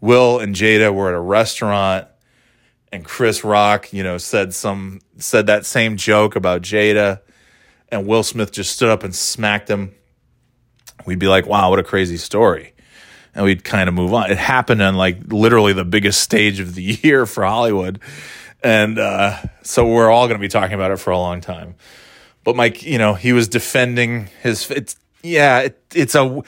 [0.00, 2.08] Will and Jada were at a restaurant
[2.90, 7.20] and Chris Rock, you know, said some said that same joke about Jada
[7.88, 9.94] and Will Smith just stood up and smacked him,
[11.06, 12.71] we'd be like, wow, what a crazy story
[13.34, 14.30] and we'd kind of move on.
[14.30, 18.00] It happened on like literally the biggest stage of the year for Hollywood.
[18.62, 21.74] And uh, so we're all going to be talking about it for a long time.
[22.44, 24.70] But Mike, you know, he was defending his.
[24.70, 26.42] It's yeah, it, it's a.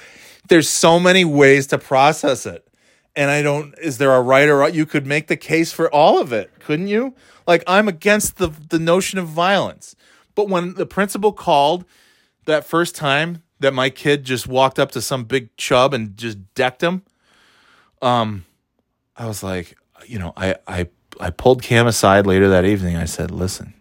[0.49, 2.67] There's so many ways to process it,
[3.15, 3.75] and I don't.
[3.79, 6.89] Is there a right or you could make the case for all of it, couldn't
[6.89, 7.15] you?
[7.47, 9.95] Like I'm against the the notion of violence,
[10.35, 11.85] but when the principal called
[12.47, 16.39] that first time that my kid just walked up to some big chub and just
[16.55, 17.03] decked him,
[18.03, 18.45] um,
[19.17, 19.77] I was like,
[20.07, 20.89] you know, I I
[21.21, 22.97] I pulled Cam aside later that evening.
[22.97, 23.75] I said, listen,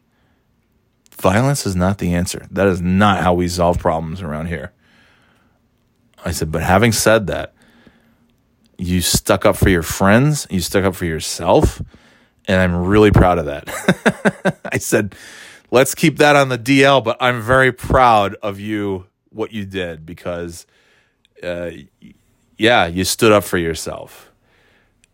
[1.11, 2.45] violence is not the answer.
[2.51, 4.71] That is not how we solve problems around here.
[6.25, 7.53] I said, but having said that,
[8.77, 11.81] you stuck up for your friends, you stuck up for yourself,
[12.47, 14.61] and I'm really proud of that.
[14.71, 15.15] I said,
[15.71, 20.05] let's keep that on the DL, but I'm very proud of you what you did
[20.05, 20.65] because,
[21.41, 21.71] uh,
[22.57, 24.31] yeah, you stood up for yourself.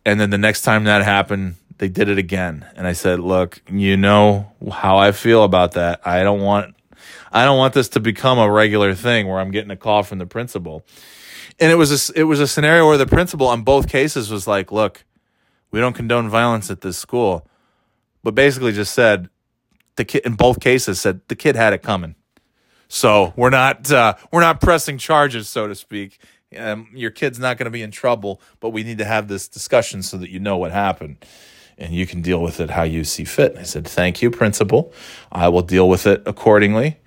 [0.06, 2.66] And then the next time that happened, they did it again.
[2.76, 6.02] And I said, "Look, you know how I feel about that.
[6.06, 6.76] I don't want
[7.32, 10.20] I don't want this to become a regular thing where I'm getting a call from
[10.20, 10.86] the principal."
[11.60, 14.48] And it was a, it was a scenario where the principal on both cases was
[14.48, 15.06] like, "Look,
[15.72, 17.48] we don't condone violence at this school."
[18.24, 19.30] But basically just said
[19.96, 22.16] the kid in both cases said the kid had it coming.
[22.90, 26.20] So we're not uh, we're not pressing charges, so to speak.
[26.58, 29.48] Um, your kid's not going to be in trouble, but we need to have this
[29.48, 31.24] discussion so that you know what happened
[31.80, 33.52] and you can deal with it how you see fit.
[33.52, 34.94] And I said, Thank you, principal.
[35.32, 37.00] I will deal with it accordingly.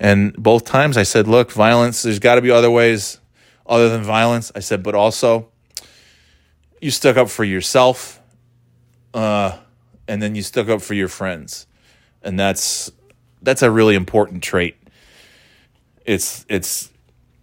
[0.00, 3.20] And both times I said, Look, violence, there's got to be other ways
[3.66, 4.50] other than violence.
[4.54, 5.48] I said, But also,
[6.80, 8.20] you stuck up for yourself,
[9.12, 9.58] uh,
[10.08, 11.66] and then you stuck up for your friends.
[12.22, 12.90] And that's
[13.42, 14.76] that's a really important trait.
[16.04, 16.90] It's it's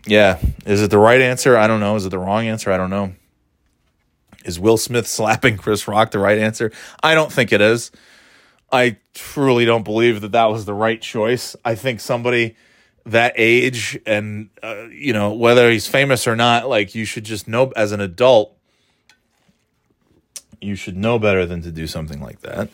[0.05, 0.39] yeah.
[0.65, 1.57] Is it the right answer?
[1.57, 1.95] I don't know.
[1.95, 2.71] Is it the wrong answer?
[2.71, 3.13] I don't know.
[4.45, 6.71] Is Will Smith slapping Chris Rock the right answer?
[7.03, 7.91] I don't think it is.
[8.71, 11.55] I truly don't believe that that was the right choice.
[11.65, 12.55] I think somebody
[13.05, 17.47] that age and uh, you know whether he's famous or not, like you should just
[17.47, 18.55] know as an adult,
[20.61, 22.69] you should know better than to do something like that.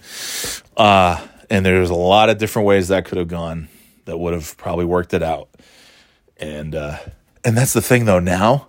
[0.76, 3.70] Uh, and there's a lot of different ways that could have gone
[4.06, 5.50] that would have probably worked it out.
[6.40, 6.98] And uh,
[7.44, 8.20] and that's the thing though.
[8.20, 8.68] Now,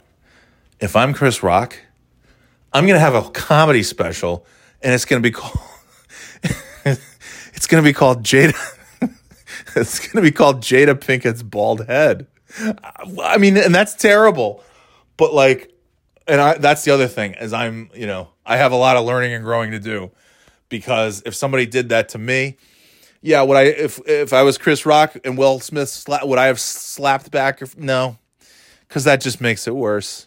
[0.80, 1.78] if I'm Chris Rock
[2.72, 4.46] I'm gonna have a comedy special,
[4.82, 5.58] and it's gonna be called.
[6.84, 8.54] it's gonna be called Jada.
[9.76, 12.26] it's gonna be called Jada Pinkett's bald head.
[13.22, 14.62] I mean, and that's terrible,
[15.16, 15.72] but like,
[16.26, 19.04] and I that's the other thing is I'm you know I have a lot of
[19.04, 20.10] learning and growing to do
[20.68, 22.58] because if somebody did that to me,
[23.20, 26.46] yeah, would I if if I was Chris Rock and Will Smith, sla- would I
[26.46, 27.62] have slapped back?
[27.62, 28.18] Or, no,
[28.86, 30.26] because that just makes it worse.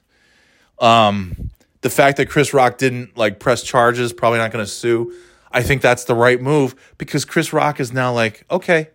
[0.80, 5.14] Um, the fact that Chris Rock didn't like press charges, probably not going to sue.
[5.52, 8.90] I think that's the right move because Chris Rock is now like, okay,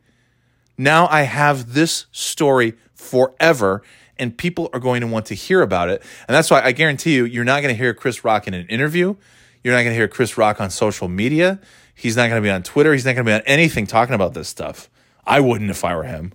[0.78, 3.82] now I have this story forever
[4.18, 6.02] and people are going to want to hear about it.
[6.26, 8.66] And that's why I guarantee you, you're not going to hear Chris Rock in an
[8.68, 9.14] interview.
[9.62, 11.60] You're not going to hear Chris Rock on social media.
[11.98, 12.92] He's not going to be on Twitter.
[12.92, 14.90] He's not going to be on anything talking about this stuff.
[15.26, 16.34] I wouldn't if I were him.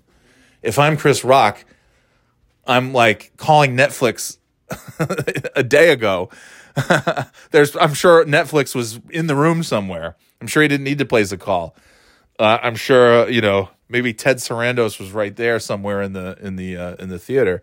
[0.63, 1.63] If I'm Chris Rock,
[2.65, 4.37] I'm like calling Netflix
[5.55, 6.29] a day ago.
[7.51, 10.15] There's, I'm sure Netflix was in the room somewhere.
[10.41, 11.75] I'm sure he didn't need to place a call.
[12.39, 16.55] Uh, I'm sure you know maybe Ted Sarandos was right there somewhere in the in
[16.55, 17.61] the uh, in the theater.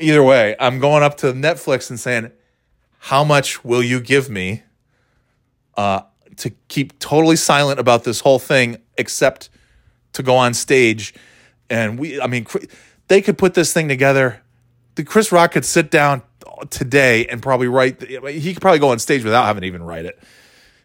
[0.00, 2.32] Either way, I'm going up to Netflix and saying,
[2.98, 4.64] "How much will you give me
[5.76, 6.00] uh,
[6.38, 9.50] to keep totally silent about this whole thing, except
[10.12, 11.14] to go on stage?"
[11.70, 12.46] And we, I mean,
[13.08, 14.42] they could put this thing together
[14.94, 16.22] the Chris Rock could sit down
[16.70, 18.02] today and probably write.
[18.02, 20.20] He could probably go on stage without having to even write it.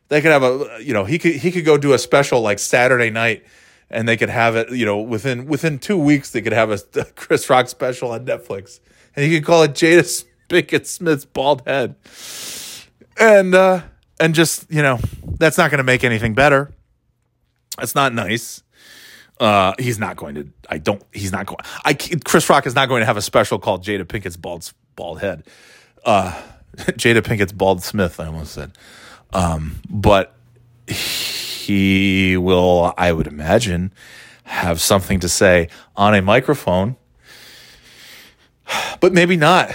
[0.07, 2.59] They could have a, you know, he could he could go do a special like
[2.59, 3.45] Saturday night,
[3.89, 7.05] and they could have it, you know, within within two weeks they could have a,
[7.15, 8.79] Chris Rock special on Netflix,
[9.15, 11.95] and he could call it Jada Pinkett Smith's bald head,
[13.19, 13.81] and uh
[14.19, 16.71] and just you know that's not going to make anything better.
[17.81, 18.63] It's not nice.
[19.39, 20.49] Uh, he's not going to.
[20.69, 21.01] I don't.
[21.13, 21.59] He's not going.
[21.85, 21.93] I.
[21.93, 25.43] Chris Rock is not going to have a special called Jada Pinkett's bald bald head.
[26.03, 26.39] Uh,
[26.75, 28.19] Jada Pinkett's bald Smith.
[28.19, 28.73] I almost said.
[29.31, 30.35] Um, but
[30.87, 32.93] he will.
[32.97, 33.93] I would imagine
[34.43, 36.97] have something to say on a microphone.
[38.99, 39.71] But maybe not.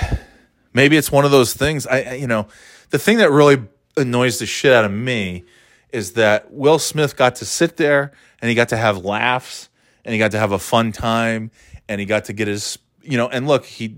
[0.75, 1.87] Maybe it's one of those things.
[1.87, 2.15] I.
[2.15, 2.47] You know,
[2.91, 3.63] the thing that really
[3.97, 5.45] annoys the shit out of me
[5.93, 9.69] is that Will Smith got to sit there and he got to have laughs
[10.05, 11.51] and he got to have a fun time
[11.89, 13.97] and he got to get his you know and look he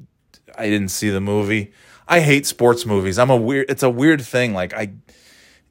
[0.56, 1.72] I didn't see the movie.
[2.08, 3.18] I hate sports movies.
[3.18, 4.92] I'm a weird it's a weird thing like I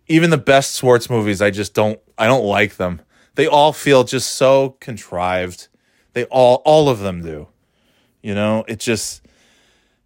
[0.07, 3.01] even the best sports movies I just don't I don't like them.
[3.35, 5.67] They all feel just so contrived.
[6.13, 7.47] They all all of them do.
[8.21, 9.24] You know, it just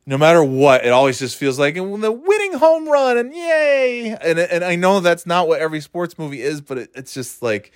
[0.05, 4.17] no matter what, it always just feels like and the winning home run and yay.
[4.21, 7.41] And and I know that's not what every sports movie is, but it, it's just
[7.41, 7.71] like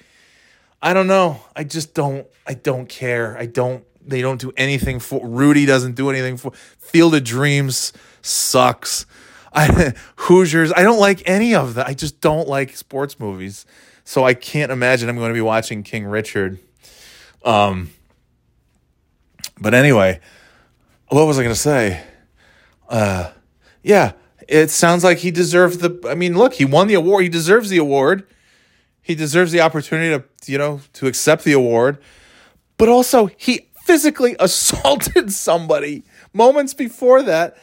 [0.83, 1.39] I don't know.
[1.55, 2.27] I just don't.
[2.45, 3.37] I don't care.
[3.37, 3.85] I don't.
[4.05, 5.65] They don't do anything for Rudy.
[5.65, 7.93] Doesn't do anything for Field of Dreams.
[8.21, 9.05] Sucks.
[9.53, 10.73] I Hoosiers.
[10.73, 11.87] I don't like any of that.
[11.87, 13.65] I just don't like sports movies.
[14.03, 16.59] So I can't imagine I'm going to be watching King Richard.
[17.45, 17.91] Um.
[19.61, 20.19] But anyway,
[21.07, 22.03] what was I going to say?
[22.89, 23.31] Uh,
[23.81, 24.13] yeah,
[24.47, 26.09] it sounds like he deserved the.
[26.09, 27.23] I mean, look, he won the award.
[27.23, 28.25] He deserves the award.
[29.01, 31.97] He deserves the opportunity to, you know, to accept the award.
[32.77, 36.03] But also, he physically assaulted somebody
[36.33, 37.57] moments before that.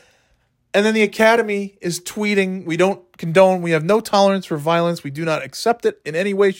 [0.72, 5.02] And then the Academy is tweeting, we don't condone, we have no tolerance for violence,
[5.02, 6.54] we do not accept it in any way.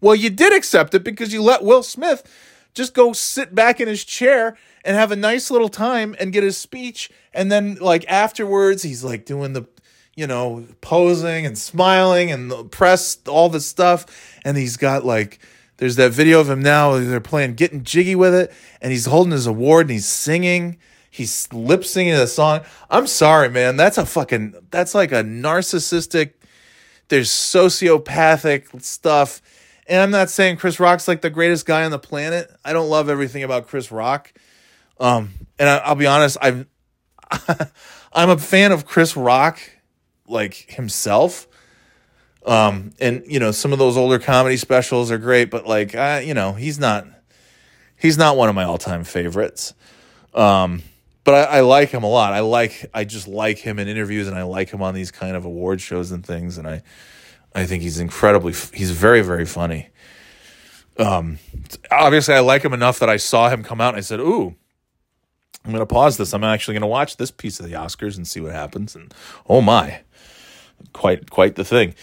[0.00, 2.28] Well, you did accept it because you let Will Smith
[2.74, 6.42] just go sit back in his chair and have a nice little time and get
[6.42, 7.10] his speech.
[7.32, 9.66] And then, like, afterwards, he's like doing the,
[10.16, 14.40] you know, posing and smiling and the press, all this stuff.
[14.44, 15.38] And he's got like,
[15.76, 16.98] there's that video of him now.
[16.98, 18.52] They're playing Getting Jiggy with it.
[18.80, 20.78] And he's holding his award and he's singing.
[21.10, 22.62] He's lip singing the song.
[22.88, 23.76] I'm sorry, man.
[23.76, 26.32] That's a fucking, that's like a narcissistic,
[27.08, 29.42] there's sociopathic stuff.
[29.92, 32.50] And I'm not saying Chris Rock's like the greatest guy on the planet.
[32.64, 34.32] I don't love everything about Chris Rock.
[34.98, 36.66] Um, and I, will be honest, I'm
[38.14, 39.60] I'm a fan of Chris Rock,
[40.26, 41.46] like himself.
[42.46, 46.22] Um, and you know, some of those older comedy specials are great, but like, uh,
[46.24, 47.06] you know, he's not
[47.98, 49.74] he's not one of my all time favorites.
[50.32, 50.82] Um,
[51.22, 52.32] but I, I, like him a lot.
[52.32, 55.36] I like I just like him in interviews, and I like him on these kind
[55.36, 56.56] of award shows and things.
[56.56, 56.82] And I
[57.54, 59.88] I think he's incredibly he's very very funny.
[60.98, 61.38] Um,
[61.90, 64.56] obviously, I like him enough that I saw him come out and I said, "Ooh."
[65.64, 66.32] I'm going to pause this.
[66.32, 68.96] I'm actually going to watch this piece of the Oscars and see what happens.
[68.96, 69.14] And
[69.48, 70.00] oh my,
[70.92, 71.94] quite quite the thing.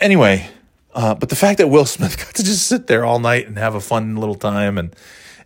[0.00, 0.48] Anyway,
[0.94, 3.58] uh, but the fact that Will Smith got to just sit there all night and
[3.58, 4.94] have a fun little time and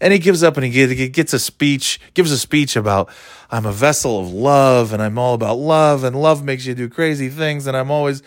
[0.00, 3.10] and he gives up and he gets a speech, gives a speech about
[3.50, 6.88] I'm a vessel of love and I'm all about love and love makes you do
[6.88, 8.22] crazy things and I'm always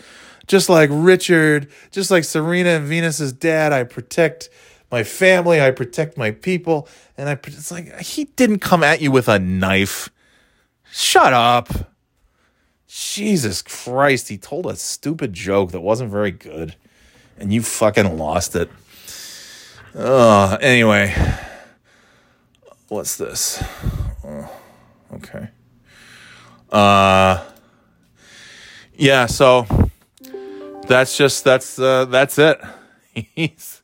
[0.53, 4.49] just like Richard, just like Serena and Venus's dad, I protect
[4.91, 6.87] my family, I protect my people,
[7.17, 10.11] and I it's like he didn't come at you with a knife.
[10.91, 11.69] Shut up.
[12.87, 16.75] Jesus Christ, he told a stupid joke that wasn't very good
[17.39, 18.69] and you fucking lost it.
[19.95, 21.15] Uh, anyway,
[22.89, 23.63] what's this?
[24.23, 24.51] Oh,
[25.13, 25.49] okay.
[26.71, 27.43] Uh,
[28.95, 29.25] yeah.
[29.25, 29.65] So
[30.93, 32.61] that's just that's uh, that's it.
[33.13, 33.81] He's.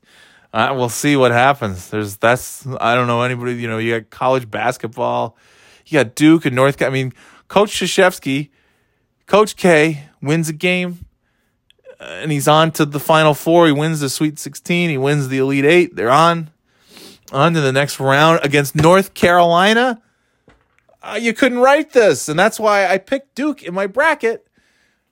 [0.51, 1.89] Uh, we'll see what happens.
[1.89, 3.55] There's that's I don't know anybody.
[3.55, 5.37] You know, you got college basketball.
[5.85, 6.81] You got Duke and North.
[6.81, 7.13] I mean,
[7.47, 8.49] Coach Krzyzewski,
[9.25, 11.05] Coach K wins a game
[11.99, 13.65] and he's on to the final four.
[13.65, 14.89] He wins the Sweet 16.
[14.89, 15.95] He wins the Elite Eight.
[15.95, 16.51] They're on
[17.31, 20.01] on to the next round against North Carolina.
[21.01, 24.47] Uh, you couldn't write this, and that's why I picked Duke in my bracket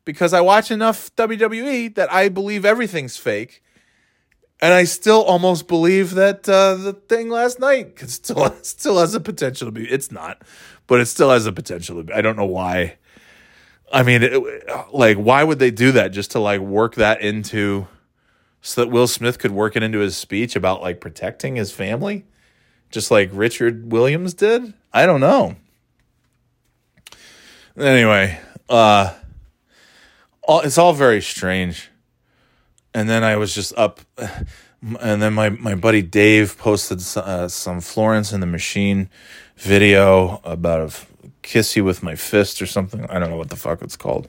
[0.07, 3.61] because I watch enough WWE that I believe everything's fake.
[4.59, 9.19] And I still almost believe that uh, the thing last night still still has a
[9.19, 9.87] potential to be.
[9.87, 10.41] It's not,
[10.87, 12.13] but it still has a potential to be.
[12.13, 12.97] I don't know why
[13.91, 17.87] I mean, it, like, why would they do that just to like work that into
[18.61, 22.25] so that Will Smith could work it into his speech about like protecting his family,
[22.91, 24.73] just like Richard Williams did?
[24.93, 25.55] I don't know.
[27.77, 29.13] Anyway, uh,
[30.47, 31.89] all, it's all very strange.
[32.93, 37.81] And then I was just up, and then my, my buddy Dave posted uh, some
[37.81, 39.09] Florence and the Machine
[39.57, 41.05] video about a
[41.43, 43.05] kiss you with my fist or something.
[43.05, 44.27] I don't know what the fuck it's called.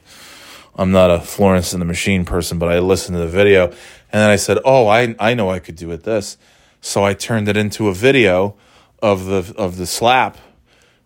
[0.74, 3.72] I'm not a Florence and the Machine person, but I listened to the video
[4.12, 6.38] and then I said, "Oh, I I know I could do it this."
[6.80, 8.56] So I turned it into a video
[9.02, 10.38] of the of the slap,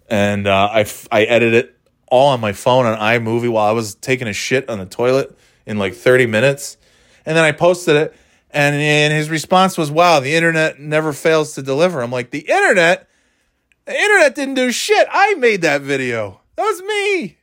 [0.09, 1.79] and uh, I I edited it
[2.13, 5.35] all on my phone on iMovie while I was taking a shit on the toilet
[5.65, 6.77] in like 30 minutes,
[7.25, 8.15] and then I posted it.
[8.51, 12.41] And, and his response was, "Wow, the internet never fails to deliver." I'm like, "The
[12.41, 13.09] internet."
[13.87, 15.09] The internet didn't do shit.
[15.11, 16.41] I made that video.
[16.55, 17.39] That was me.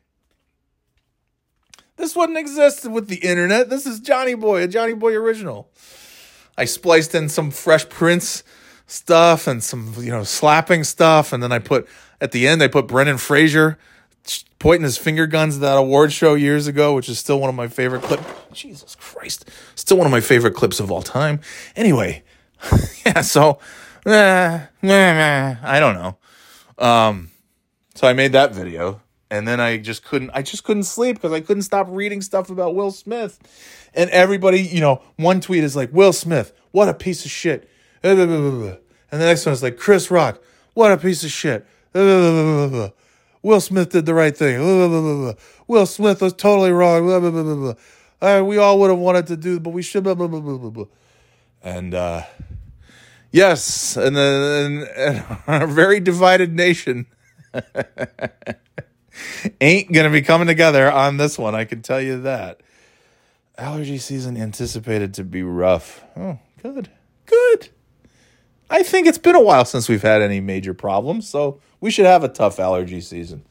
[1.97, 3.70] This wouldn't exist with the internet.
[3.70, 5.70] This is Johnny Boy, a Johnny Boy original.
[6.57, 8.43] I spliced in some Fresh Prince
[8.88, 11.34] stuff and some, you know, slapping stuff.
[11.34, 11.89] And then I put,
[12.22, 13.78] at the end, I put Brendan Fraser
[14.59, 17.55] pointing his finger guns at that award show years ago, which is still one of
[17.55, 18.23] my favorite clips.
[18.53, 19.49] Jesus Christ.
[19.75, 21.39] Still one of my favorite clips of all time.
[21.75, 22.23] Anyway,
[23.05, 23.59] yeah, so,
[24.05, 26.17] eh, I don't know.
[26.77, 27.32] Um,
[27.95, 30.32] so I made that video, and then I just couldn't.
[30.34, 33.39] I just couldn't sleep because I couldn't stop reading stuff about Will Smith,
[33.93, 37.69] and everybody, you know, one tweet is like, "Will Smith, what a piece of shit,"
[38.01, 38.80] and the
[39.11, 40.41] next one is like, "Chris Rock,
[40.73, 41.65] what a piece of shit."
[43.42, 45.36] Will Smith did the right thing.
[45.68, 47.76] Will Smith was totally wrong.
[48.22, 50.06] Uh, we all would have wanted to do, but we should.
[51.64, 52.24] And uh,
[53.32, 54.88] Yes, and, then
[55.48, 57.06] a very divided nation
[59.62, 61.54] ain't going to be coming together on this one.
[61.54, 62.62] I can tell you that.
[63.58, 66.04] Allergy season anticipated to be rough.
[66.16, 66.90] Oh, good.
[67.28, 67.70] Good.
[68.70, 72.05] I think it's been a while since we've had any major problems, so we should
[72.05, 73.45] have a tough allergy season.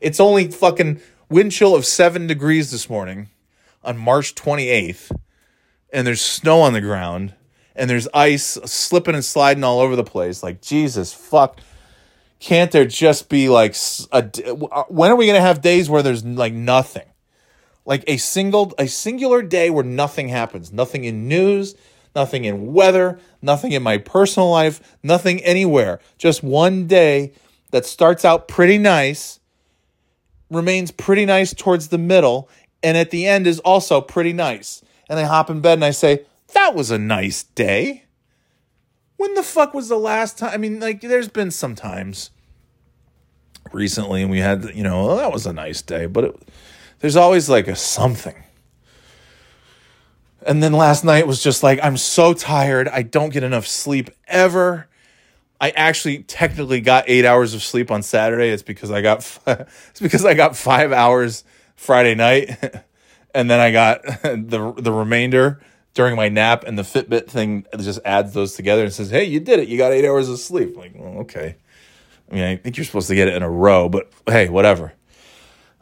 [0.00, 3.28] It's only fucking wind chill of seven degrees this morning
[3.82, 5.12] on March 28th,
[5.92, 7.34] and there's snow on the ground,
[7.74, 10.42] and there's ice slipping and sliding all over the place.
[10.42, 11.60] Like, Jesus, fuck.
[12.40, 13.76] Can't there just be like
[14.12, 14.30] a,
[14.72, 17.04] uh, when are we going to have days where there's like nothing?
[17.84, 21.74] Like a single, a singular day where nothing happens, nothing in news,
[22.14, 26.00] nothing in weather, nothing in my personal life, nothing anywhere.
[26.16, 27.32] Just one day
[27.70, 29.40] that starts out pretty nice,
[30.50, 32.48] remains pretty nice towards the middle,
[32.82, 34.82] and at the end is also pretty nice.
[35.08, 38.04] And I hop in bed and I say, That was a nice day.
[39.16, 40.50] When the fuck was the last time?
[40.52, 42.30] I mean, like, there's been some times
[43.72, 46.42] recently, and we had, you know, well, that was a nice day, but it,
[47.00, 48.44] there's always like a something.
[50.46, 52.88] And then last night was just like, I'm so tired.
[52.88, 54.88] I don't get enough sleep ever.
[55.60, 58.48] I actually technically got eight hours of sleep on Saturday.
[58.48, 61.44] It's because I got it's because I got five hours
[61.76, 62.58] Friday night,
[63.34, 65.60] and then I got the the remainder
[65.94, 66.64] during my nap.
[66.66, 69.68] And the Fitbit thing just adds those together and says, "Hey, you did it.
[69.68, 71.56] You got eight hours of sleep." like, well, okay.
[72.30, 74.94] I mean, I think you're supposed to get it in a row, but hey, whatever.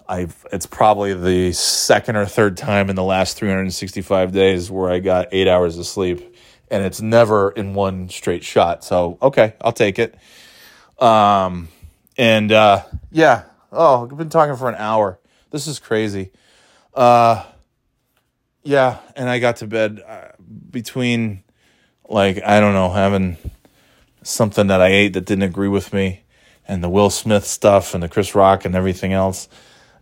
[0.08, 5.00] I've it's probably the second or third time in the last 365 days where I
[5.00, 6.34] got eight hours of sleep,
[6.70, 8.84] and it's never in one straight shot.
[8.84, 10.14] So okay, I'll take it.
[10.98, 11.68] Um,
[12.16, 13.44] and uh, yeah.
[13.70, 15.18] Oh, I've been talking for an hour.
[15.50, 16.30] This is crazy.
[16.94, 17.44] Uh,
[18.62, 20.28] yeah, and I got to bed uh,
[20.70, 21.44] between
[22.08, 23.36] like I don't know having
[24.22, 26.22] something that I ate that didn't agree with me,
[26.66, 29.48] and the Will Smith stuff and the Chris Rock and everything else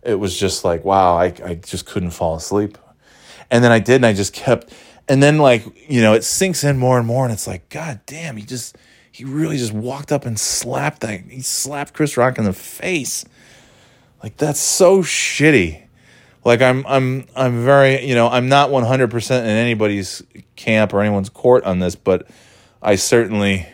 [0.07, 2.77] it was just like wow I, I just couldn't fall asleep
[3.51, 4.73] and then i did and i just kept
[5.09, 7.99] and then like you know it sinks in more and more and it's like god
[8.05, 8.77] damn he just
[9.11, 13.25] he really just walked up and slapped that he slapped chris rock in the face.
[14.21, 15.83] Like that's so shitty.
[16.45, 20.23] Like i'm i'm i'm very you know i'm not 100% in anybody's
[20.55, 22.25] camp or anyone's court on this but
[22.81, 23.65] i certainly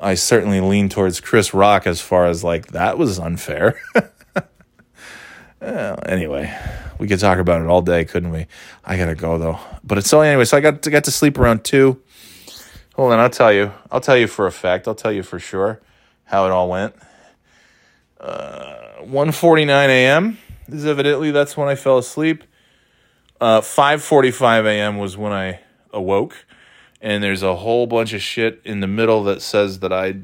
[0.00, 3.80] i certainly lean towards chris rock as far as like that was unfair
[5.62, 6.52] Well, anyway,
[6.98, 8.48] we could talk about it all day, couldn't we?
[8.84, 9.60] I gotta go though.
[9.84, 10.44] But it's so anyway.
[10.44, 12.02] So I got to get to sleep around two.
[12.96, 13.70] Hold on, I'll tell you.
[13.88, 14.88] I'll tell you for a fact.
[14.88, 15.80] I'll tell you for sure
[16.24, 16.96] how it all went.
[18.20, 20.36] Uh, 1.49 a.m.
[20.66, 22.42] is evidently that's when I fell asleep.
[23.40, 24.98] Uh, 5:45 a.m.
[24.98, 25.60] was when I
[25.92, 26.44] awoke,
[27.00, 30.16] and there's a whole bunch of shit in the middle that says that I,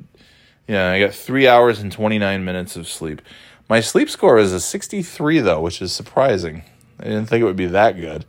[0.66, 3.22] yeah, I got three hours and 29 minutes of sleep.
[3.68, 6.62] My sleep score is a 63, though, which is surprising.
[6.98, 8.24] I didn't think it would be that good.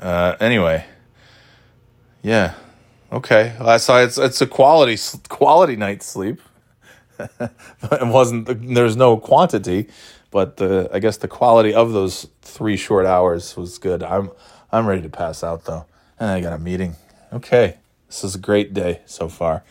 [0.00, 0.84] Uh, anyway,
[2.22, 2.54] yeah,
[3.12, 3.54] okay.
[3.78, 6.40] So it's it's a quality quality night's sleep.
[7.18, 7.52] it
[8.02, 9.88] wasn't there's no quantity,
[10.32, 14.02] but the I guess the quality of those three short hours was good.
[14.02, 14.32] I'm
[14.72, 15.86] I'm ready to pass out though,
[16.18, 16.96] and I got a meeting.
[17.32, 17.76] Okay,
[18.08, 19.62] this is a great day so far.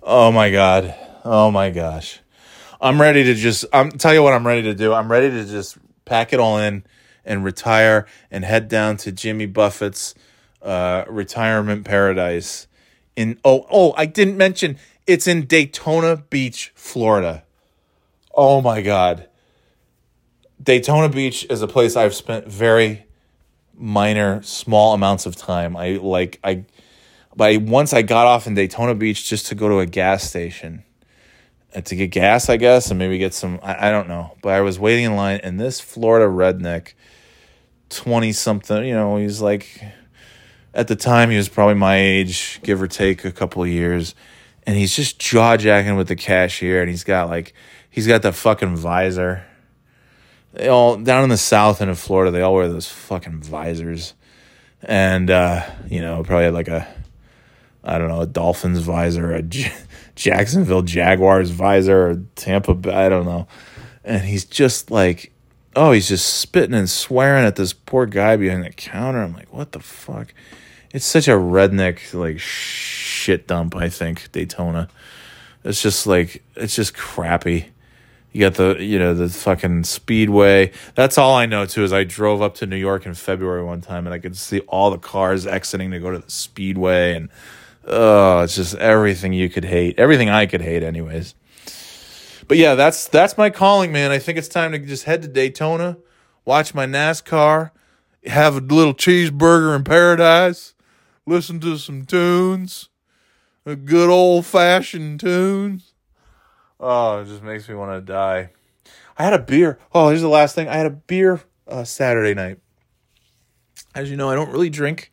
[0.00, 0.94] Oh my god.
[1.24, 2.20] Oh my gosh.
[2.86, 4.92] I'm ready to just I'm tell you what I'm ready to do.
[4.92, 6.84] I'm ready to just pack it all in
[7.24, 10.14] and retire and head down to Jimmy Buffett's
[10.62, 12.68] uh, retirement paradise
[13.16, 17.42] in oh oh I didn't mention it's in Daytona Beach, Florida.
[18.32, 19.28] Oh my god.
[20.62, 23.04] Daytona Beach is a place I've spent very
[23.74, 25.76] minor small amounts of time.
[25.76, 26.64] I like I
[27.34, 30.84] but once I got off in Daytona Beach just to go to a gas station
[31.84, 33.60] to get gas, I guess, and maybe get some.
[33.62, 36.94] I, I don't know, but I was waiting in line, and this Florida redneck,
[37.90, 39.82] twenty something, you know, he's like,
[40.72, 44.14] at the time he was probably my age, give or take a couple of years,
[44.66, 47.52] and he's just jaw jacking with the cashier, and he's got like,
[47.90, 49.44] he's got the fucking visor.
[50.52, 54.14] They all down in the south and in Florida, they all wear those fucking visors,
[54.82, 56.88] and uh, you know, probably like a,
[57.84, 59.42] I don't know, a Dolphins visor, a
[60.16, 63.46] Jacksonville Jaguars visor or Tampa I don't know.
[64.02, 65.32] And he's just like,
[65.76, 69.22] oh, he's just spitting and swearing at this poor guy behind the counter.
[69.22, 70.32] I'm like, what the fuck?
[70.92, 74.88] It's such a redneck, like, shit dump, I think, Daytona.
[75.64, 77.66] It's just like, it's just crappy.
[78.32, 80.72] You got the, you know, the fucking speedway.
[80.94, 81.82] That's all I know too.
[81.84, 84.60] Is I drove up to New York in February one time, and I could see
[84.60, 87.30] all the cars exiting to go to the speedway, and
[87.86, 91.34] oh, it's just everything you could hate, everything I could hate, anyways.
[92.48, 94.10] But yeah, that's that's my calling, man.
[94.10, 95.98] I think it's time to just head to Daytona,
[96.44, 97.70] watch my NASCAR,
[98.26, 100.74] have a little cheeseburger in paradise,
[101.26, 102.88] listen to some tunes,
[103.64, 105.94] a good old fashioned tunes.
[106.78, 108.50] Oh, it just makes me want to die.
[109.18, 109.78] I had a beer.
[109.94, 110.68] Oh, here's the last thing.
[110.68, 112.58] I had a beer uh, Saturday night.
[113.94, 115.10] As you know, I don't really drink,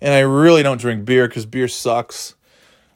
[0.00, 2.34] and I really don't drink beer because beer sucks.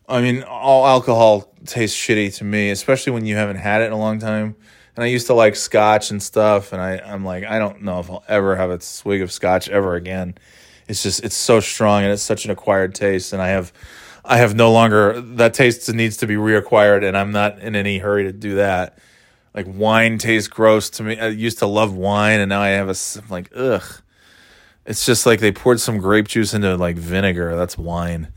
[0.08, 3.92] I mean, all alcohol tastes shitty to me, especially when you haven't had it in
[3.92, 4.56] a long time.
[4.96, 7.98] And I used to like scotch and stuff, and I, I'm like, I don't know
[8.00, 10.36] if I'll ever have a swig of scotch ever again.
[10.86, 13.72] It's just, it's so strong and it's such an acquired taste, and I have,
[14.24, 17.98] I have no longer that taste needs to be reacquired, and I'm not in any
[17.98, 18.98] hurry to do that.
[19.54, 21.18] Like wine tastes gross to me.
[21.18, 22.94] I used to love wine, and now I have a
[23.30, 23.82] like ugh.
[24.86, 27.56] It's just like they poured some grape juice into like vinegar.
[27.56, 28.28] That's wine,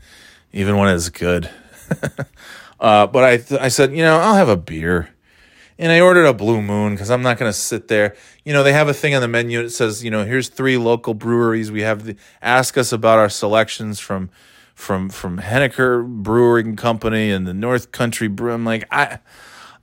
[0.52, 1.50] even when it's good.
[2.80, 5.10] uh, but I th- I said, you know, I'll have a beer.
[5.80, 8.16] And I ordered a Blue Moon because I'm not going to sit there.
[8.44, 10.76] You know, they have a thing on the menu that says, you know, here's three
[10.76, 11.70] local breweries.
[11.70, 14.30] We have the, ask us about our selections from
[14.74, 18.52] from from Henniker Brewing Company and the North Country Brew.
[18.52, 19.18] I'm like, I,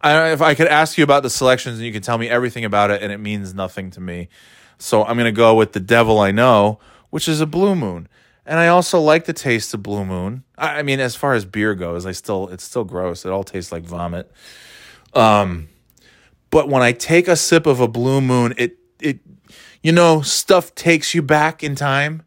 [0.02, 2.66] I if I could ask you about the selections and you could tell me everything
[2.66, 4.30] about it and it means nothing to me.
[4.78, 6.80] So I'm going to go with the devil I know,
[7.10, 8.08] which is a Blue Moon.
[8.46, 10.44] And I also like the taste of Blue Moon.
[10.58, 13.26] I, I mean, as far as beer goes, I still it's still gross.
[13.26, 14.32] It all tastes like vomit.
[15.14, 15.70] Um,
[16.52, 19.20] but when I take a sip of a Blue Moon, it it
[19.82, 22.24] you know stuff takes you back in time,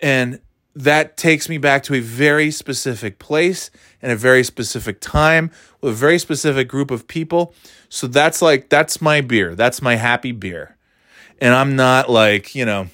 [0.00, 0.40] and
[0.74, 3.70] that takes me back to a very specific place
[4.00, 5.50] and a very specific time
[5.80, 7.54] with a very specific group of people.
[7.88, 9.54] So that's like that's my beer.
[9.54, 10.76] That's my happy beer,
[11.40, 12.88] and I'm not like you know.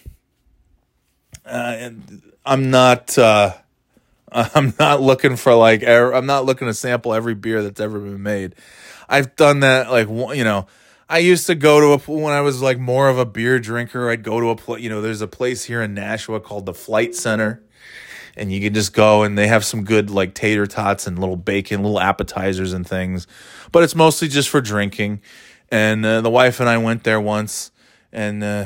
[1.44, 1.90] Uh,
[2.44, 3.16] I'm not.
[3.18, 3.54] Uh,
[4.32, 5.84] I'm not looking for like.
[5.86, 8.54] I'm not looking to sample every beer that's ever been made.
[9.08, 10.66] I've done that like you know.
[11.08, 14.10] I used to go to a when I was like more of a beer drinker.
[14.10, 14.82] I'd go to a place.
[14.82, 17.62] You know, there's a place here in Nashua called the Flight Center,
[18.36, 21.36] and you can just go and they have some good like tater tots and little
[21.36, 23.28] bacon, little appetizers and things.
[23.70, 25.22] But it's mostly just for drinking.
[25.70, 27.70] And uh, the wife and I went there once,
[28.16, 28.64] and uh,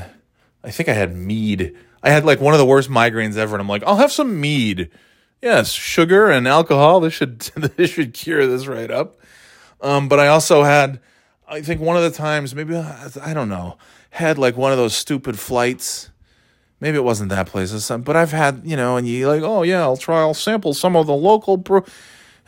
[0.62, 1.77] I think I had mead.
[2.02, 4.40] I had like one of the worst migraines ever, and I'm like, I'll have some
[4.40, 4.89] mead.
[5.43, 7.01] Yes, sugar and alcohol.
[7.01, 7.40] This should
[7.77, 9.18] this should cure this right up.
[9.82, 11.01] Um, but I also had,
[11.48, 13.77] I think one of the times, maybe I don't know,
[14.10, 16.10] had like one of those stupid flights.
[16.78, 19.43] Maybe it wasn't that place, or something, but I've had, you know, and you like,
[19.43, 21.85] oh yeah, I'll try, I'll sample some of the local brew,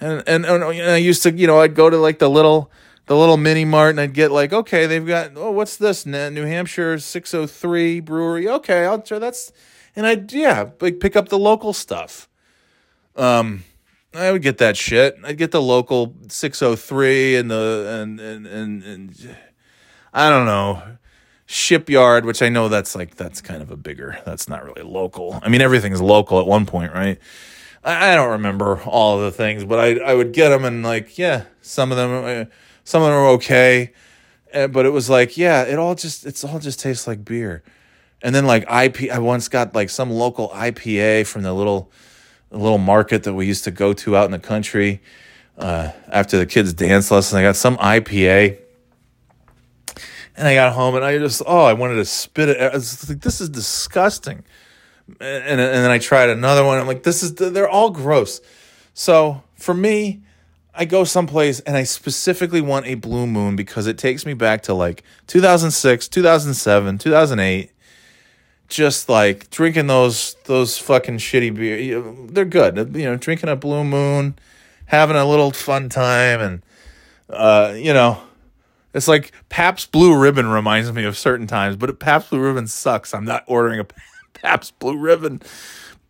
[0.00, 2.70] and and, and I used to, you know, I'd go to like the little,
[3.12, 6.06] the little mini mart, and I'd get like, okay, they've got, oh, what's this?
[6.06, 8.48] New Hampshire six oh three brewery.
[8.48, 9.18] Okay, I'll try.
[9.18, 9.52] That's,
[9.94, 12.26] and I'd yeah, like pick up the local stuff.
[13.14, 13.64] Um,
[14.14, 15.18] I would get that shit.
[15.22, 19.36] I'd get the local 603 and the and and and, and
[20.14, 20.82] I don't know
[21.44, 24.18] shipyard, which I know that's like that's kind of a bigger.
[24.24, 25.38] That's not really local.
[25.42, 27.18] I mean, everything's local at one point, right?
[27.84, 30.82] I, I don't remember all of the things, but I I would get them and
[30.82, 32.44] like yeah, some of them uh,
[32.84, 33.92] some of them are okay,
[34.54, 37.62] uh, but it was like yeah, it all just it's all just tastes like beer.
[38.22, 41.90] And then like IP, I once got like some local IPA from the little
[42.50, 45.00] a little market that we used to go to out in the country
[45.58, 47.38] uh, after the kids' dance lesson.
[47.38, 48.58] I got some IPA,
[50.36, 52.60] and I got home and I just oh I wanted to spit it.
[52.60, 54.44] I was like, this is disgusting.
[55.08, 56.78] And and then I tried another one.
[56.78, 58.40] I'm like, this is they're all gross.
[58.94, 60.22] So for me,
[60.74, 64.62] I go someplace and I specifically want a Blue Moon because it takes me back
[64.62, 67.72] to like 2006, 2007, 2008
[68.72, 72.02] just like drinking those those fucking shitty beer.
[72.28, 72.96] They're good.
[72.96, 74.36] You know, drinking a Blue Moon,
[74.86, 76.62] having a little fun time, and
[77.28, 78.20] uh, you know,
[78.94, 83.14] it's like Pabst Blue Ribbon reminds me of certain times, but Pabst Blue Ribbon sucks.
[83.14, 83.86] I'm not ordering a
[84.32, 85.42] Pabst Blue Ribbon.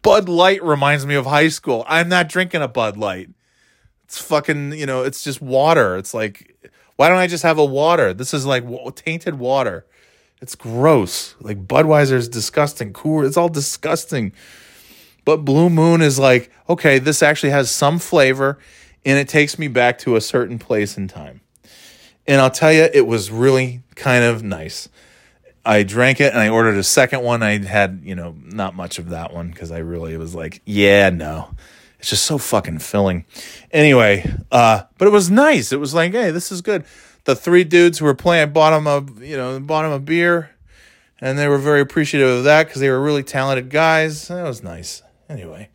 [0.03, 1.85] Bud Light reminds me of high school.
[1.87, 3.31] I'm not drinking a Bud Light.
[4.13, 5.97] It's fucking, you know, it's just water.
[5.97, 8.13] It's like, why don't I just have a water?
[8.13, 9.87] This is like wa- tainted water.
[10.43, 11.35] It's gross.
[11.41, 12.93] Like Budweiser is disgusting.
[12.93, 13.25] Cool.
[13.25, 14.35] It's all disgusting.
[15.25, 18.59] But Blue Moon is like, okay, this actually has some flavor
[19.03, 21.41] and it takes me back to a certain place in time.
[22.27, 24.91] And I'll tell you, it was really kind of nice.
[25.65, 27.43] I drank it and I ordered a second one.
[27.43, 31.09] I had, you know, not much of that one because I really was like, yeah,
[31.09, 31.55] no.
[32.03, 33.25] It's just so fucking filling.
[33.71, 35.71] Anyway, uh, but it was nice.
[35.71, 36.85] It was like, hey, this is good.
[37.27, 40.51] The three dudes who were playing bought them a, you know, bought 'em a beer,
[41.21, 44.27] and they were very appreciative of that because they were really talented guys.
[44.27, 45.05] That was nice.
[45.29, 45.69] Anyway,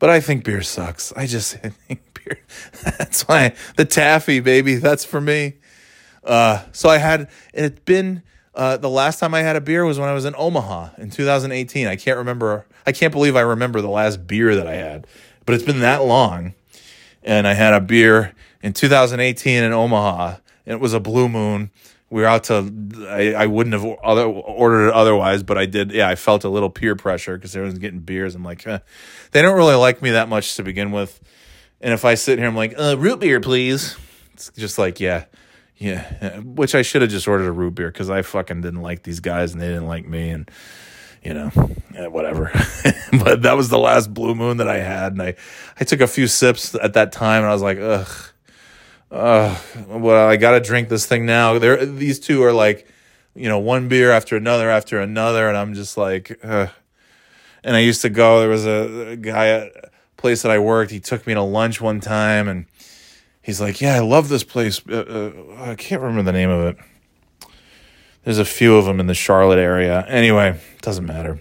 [0.00, 1.12] but I think beer sucks.
[1.12, 2.40] I just I think beer.
[2.98, 4.74] That's why the taffy, baby.
[4.74, 5.58] That's for me.
[6.24, 8.24] Uh, so I had it's been
[8.56, 11.10] uh, the last time I had a beer was when I was in Omaha in
[11.10, 11.86] 2018.
[11.86, 12.66] I can't remember.
[12.84, 15.06] I can't believe I remember the last beer that I had,
[15.46, 16.54] but it's been that long.
[17.22, 20.36] And I had a beer in 2018 in Omaha.
[20.66, 21.70] And it was a Blue Moon
[22.12, 22.70] we were out to.
[23.08, 25.92] I, I wouldn't have other, ordered it otherwise, but I did.
[25.92, 28.34] Yeah, I felt a little peer pressure because everyone's getting beers.
[28.34, 28.80] I'm like, eh.
[29.30, 31.18] they don't really like me that much to begin with.
[31.80, 33.96] And if I sit here, I'm like, uh, root beer, please.
[34.34, 35.24] It's just like, yeah,
[35.78, 36.38] yeah.
[36.40, 39.20] Which I should have just ordered a root beer because I fucking didn't like these
[39.20, 40.50] guys and they didn't like me, and
[41.22, 41.50] you know,
[41.94, 42.50] yeah, whatever.
[43.12, 45.34] but that was the last blue moon that I had, and I,
[45.78, 48.08] I took a few sips at that time, and I was like, ugh,
[49.10, 49.58] ugh.
[49.86, 51.58] Well, I got to drink this thing now.
[51.58, 52.88] There, these two are like,
[53.34, 56.70] you know, one beer after another after another, and I'm just like, ugh.
[57.64, 58.40] And I used to go.
[58.40, 60.90] There was a, a guy at a place that I worked.
[60.90, 62.66] He took me to lunch one time, and
[63.40, 64.82] he's like, "Yeah, I love this place.
[64.84, 64.96] Uh,
[65.56, 66.76] uh, I can't remember the name of it."
[68.24, 70.04] There's a few of them in the Charlotte area.
[70.06, 71.40] Anyway, doesn't matter.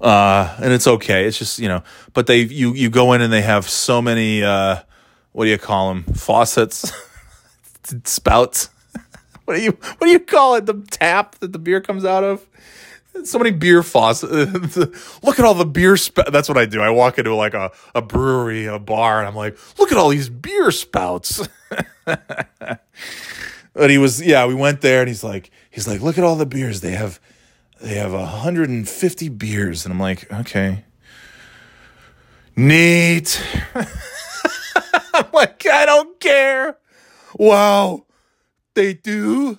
[0.00, 1.24] Uh, and it's okay.
[1.24, 1.82] It's just you know,
[2.12, 4.42] but they you you go in and they have so many.
[4.42, 4.80] Uh,
[5.32, 6.04] what do you call them?
[6.14, 6.92] Faucets,
[8.04, 8.68] spouts.
[9.46, 10.66] what do you what do you call it?
[10.66, 12.46] The tap that the beer comes out of.
[13.22, 14.76] So many beer faucets.
[15.22, 15.96] look at all the beer.
[15.96, 16.80] Sp- That's what I do.
[16.82, 20.08] I walk into like a, a brewery, a bar, and I'm like, look at all
[20.08, 21.48] these beer spouts.
[23.74, 26.36] But he was, yeah, we went there, and he's like, he's like, look at all
[26.36, 27.20] the beers they have.
[27.80, 30.84] They have 150 beers, and I'm like, okay,
[32.56, 33.42] neat.
[33.74, 36.78] I'm like, I don't care.
[37.36, 38.06] Wow,
[38.74, 39.58] they do.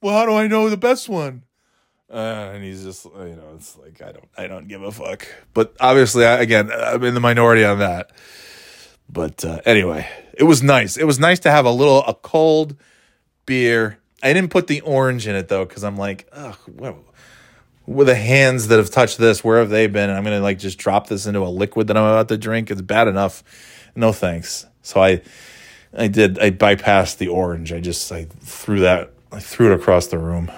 [0.00, 1.42] Well, how do I know the best one?
[2.10, 5.26] Uh, and he's just, you know, it's like I don't, I don't give a fuck.
[5.52, 8.12] But obviously, I, again, I'm in the minority on that.
[9.08, 10.96] But uh, anyway, it was nice.
[10.96, 12.76] It was nice to have a little a cold
[13.46, 13.98] beer.
[14.22, 16.96] I didn't put the orange in it though, because I'm like, ugh, what,
[17.86, 20.10] with the hands that have touched this, where have they been?
[20.10, 22.70] And I'm gonna like just drop this into a liquid that I'm about to drink.
[22.70, 23.44] It's bad enough.
[23.94, 24.66] No thanks.
[24.82, 25.22] So I,
[25.96, 26.38] I did.
[26.38, 27.72] I bypassed the orange.
[27.72, 29.12] I just I threw that.
[29.32, 30.50] I threw it across the room.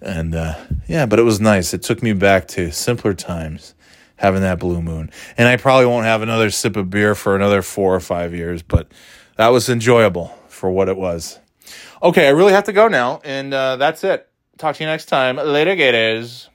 [0.00, 0.54] And uh,
[0.86, 1.72] yeah, but it was nice.
[1.72, 3.74] It took me back to simpler times
[4.16, 5.10] having that blue moon.
[5.36, 8.62] And I probably won't have another sip of beer for another four or five years,
[8.62, 8.90] but
[9.36, 11.38] that was enjoyable for what it was.
[12.04, 14.28] Okay, I really have to go now, and uh, that's it.
[14.58, 15.36] Talk to you next time.
[15.36, 16.50] Later, Gators.